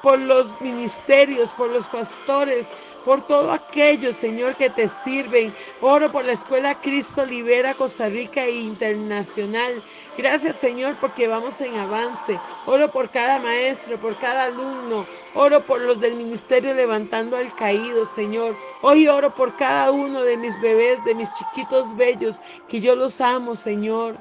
por 0.02 0.20
los 0.20 0.62
ministerios, 0.62 1.54
por 1.54 1.72
los 1.72 1.90
pastores, 1.90 2.68
por 3.06 3.24
todo 3.28 3.54
aquello, 3.54 4.14
Señor, 4.14 4.58
que 4.58 4.72
te 4.72 4.90
sirven. 4.90 5.56
Oro 5.82 6.12
por 6.12 6.26
la 6.26 6.34
Escuela 6.34 6.76
Cristo 6.82 7.26
Libera 7.26 7.76
Costa 7.76 8.10
Rica 8.10 8.46
e 8.46 8.52
Internacional. 8.62 9.84
Gracias, 10.16 10.58
Señor, 10.58 10.96
porque 11.00 11.28
vamos 11.28 11.60
en 11.62 11.76
avance. 11.76 12.40
Oro 12.66 12.92
por 12.92 13.10
cada 13.10 13.40
maestro, 13.40 14.00
por 14.00 14.16
cada 14.18 14.46
alumno. 14.46 15.08
Oro 15.34 15.66
por 15.66 15.82
los 15.82 16.00
del 16.00 16.16
ministerio 16.16 16.74
levantando 16.76 17.36
al 17.36 17.56
caído, 17.56 18.06
Señor. 18.06 18.56
Hoy 18.82 19.08
oro 19.08 19.34
por 19.34 19.56
cada 19.56 19.92
uno 19.92 20.22
de 20.22 20.38
mis 20.38 20.60
bebés, 20.62 21.04
de 21.04 21.16
mis 21.16 21.34
chiquitos 21.34 21.96
bellos, 21.96 22.40
que 22.68 22.80
yo 22.80 22.96
los 22.96 23.22
amo, 23.22 23.56
Señor 23.56 24.16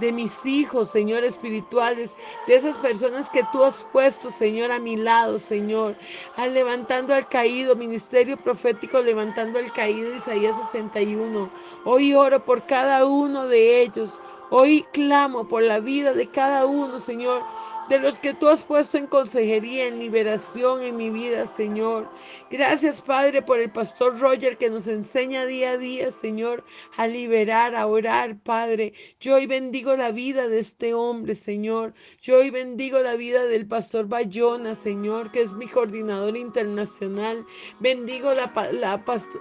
de 0.00 0.12
mis 0.12 0.46
hijos, 0.46 0.90
Señor, 0.90 1.24
espirituales, 1.24 2.16
de 2.46 2.54
esas 2.54 2.78
personas 2.78 3.28
que 3.28 3.44
tú 3.52 3.62
has 3.62 3.84
puesto, 3.92 4.30
Señor, 4.30 4.72
a 4.72 4.78
mi 4.78 4.96
lado, 4.96 5.38
Señor, 5.38 5.94
al 6.36 6.54
levantando 6.54 7.14
al 7.14 7.28
caído, 7.28 7.76
ministerio 7.76 8.36
profético 8.38 9.02
levantando 9.02 9.58
al 9.58 9.70
caído, 9.72 10.14
Isaías 10.14 10.56
61. 10.56 11.50
Hoy 11.84 12.14
oro 12.14 12.44
por 12.44 12.64
cada 12.64 13.04
uno 13.04 13.46
de 13.46 13.82
ellos. 13.82 14.18
Hoy 14.50 14.84
clamo 14.92 15.48
por 15.48 15.62
la 15.62 15.80
vida 15.80 16.12
de 16.12 16.28
cada 16.28 16.66
uno, 16.66 17.00
Señor 17.00 17.42
de 17.90 17.98
los 17.98 18.20
que 18.20 18.34
tú 18.34 18.48
has 18.48 18.64
puesto 18.64 18.98
en 18.98 19.08
consejería, 19.08 19.88
en 19.88 19.98
liberación 19.98 20.80
en 20.84 20.96
mi 20.96 21.10
vida, 21.10 21.44
Señor. 21.44 22.08
Gracias, 22.48 23.02
Padre, 23.02 23.42
por 23.42 23.58
el 23.58 23.68
pastor 23.68 24.20
Roger 24.20 24.56
que 24.56 24.70
nos 24.70 24.86
enseña 24.86 25.44
día 25.44 25.72
a 25.72 25.76
día, 25.76 26.12
Señor, 26.12 26.62
a 26.96 27.08
liberar, 27.08 27.74
a 27.74 27.88
orar, 27.88 28.38
Padre. 28.38 28.92
Yo 29.18 29.34
hoy 29.34 29.46
bendigo 29.46 29.96
la 29.96 30.12
vida 30.12 30.46
de 30.46 30.60
este 30.60 30.94
hombre, 30.94 31.34
Señor. 31.34 31.92
Yo 32.22 32.38
hoy 32.38 32.50
bendigo 32.50 33.00
la 33.00 33.16
vida 33.16 33.42
del 33.42 33.66
pastor 33.66 34.06
Bayona, 34.06 34.76
Señor, 34.76 35.32
que 35.32 35.42
es 35.42 35.52
mi 35.52 35.66
coordinador 35.66 36.36
internacional. 36.36 37.44
Bendigo 37.80 38.32
la, 38.34 38.52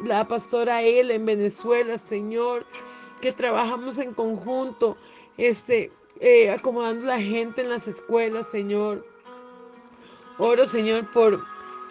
la, 0.03 0.27
pastora 0.27 0.81
él 0.81 1.11
en 1.11 1.27
Venezuela, 1.27 1.99
Señor, 1.99 2.65
que 3.21 3.31
trabajamos 3.31 3.97
en 3.97 4.13
conjunto 4.13 4.97
este, 5.37 5.91
eh, 6.19 6.49
acomodando 6.49 7.05
la 7.05 7.19
gente 7.19 7.61
en 7.61 7.69
las 7.69 7.87
escuelas, 7.87 8.49
Señor. 8.49 9.05
Oro, 10.37 10.65
Señor, 10.65 11.09
por 11.11 11.43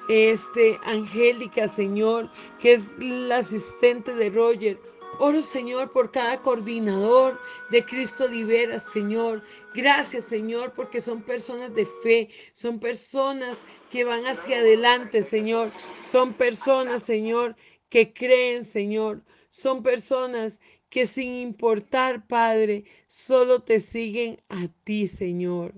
este 0.08 0.78
Angélica, 0.84 1.68
Señor, 1.68 2.30
que 2.58 2.74
es 2.74 2.90
la 2.98 3.38
asistente 3.38 4.14
de 4.14 4.30
Roger. 4.30 4.80
Oro, 5.18 5.42
Señor, 5.42 5.90
por 5.92 6.10
cada 6.10 6.40
coordinador 6.40 7.38
de 7.70 7.84
Cristo 7.84 8.28
Libera, 8.28 8.78
Señor. 8.78 9.42
Gracias, 9.74 10.24
Señor, 10.24 10.72
porque 10.74 11.00
son 11.00 11.22
personas 11.22 11.74
de 11.74 11.86
fe, 12.02 12.30
son 12.52 12.78
personas 12.78 13.62
que 13.90 14.04
van 14.04 14.26
hacia 14.26 14.58
adelante, 14.58 15.22
Señor. 15.22 15.70
Son 16.02 16.32
personas, 16.32 17.02
Señor, 17.02 17.56
que 17.88 18.12
creen, 18.12 18.64
Señor. 18.64 19.22
Son 19.50 19.82
personas 19.82 20.60
que 20.90 21.06
sin 21.06 21.34
importar, 21.34 22.26
Padre, 22.26 22.84
solo 23.06 23.60
te 23.60 23.80
siguen 23.80 24.40
a 24.48 24.68
ti, 24.84 25.06
Señor. 25.06 25.74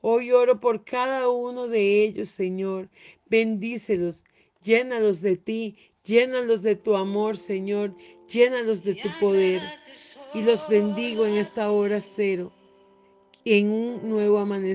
Hoy 0.00 0.30
oro 0.30 0.60
por 0.60 0.84
cada 0.84 1.28
uno 1.28 1.68
de 1.68 2.04
ellos, 2.04 2.28
Señor. 2.28 2.88
Bendícelos, 3.26 4.24
llénalos 4.62 5.20
de 5.20 5.36
ti, 5.36 5.76
llénalos 6.04 6.62
de 6.62 6.76
tu 6.76 6.96
amor, 6.96 7.36
Señor. 7.36 7.94
Llénalos 8.28 8.84
de 8.84 8.94
tu 8.94 9.08
poder. 9.20 9.60
Y 10.34 10.42
los 10.42 10.68
bendigo 10.68 11.26
en 11.26 11.34
esta 11.34 11.70
hora 11.70 12.00
cero, 12.00 12.52
en 13.44 13.70
un 13.70 14.08
nuevo 14.08 14.38
amanecer. 14.38 14.74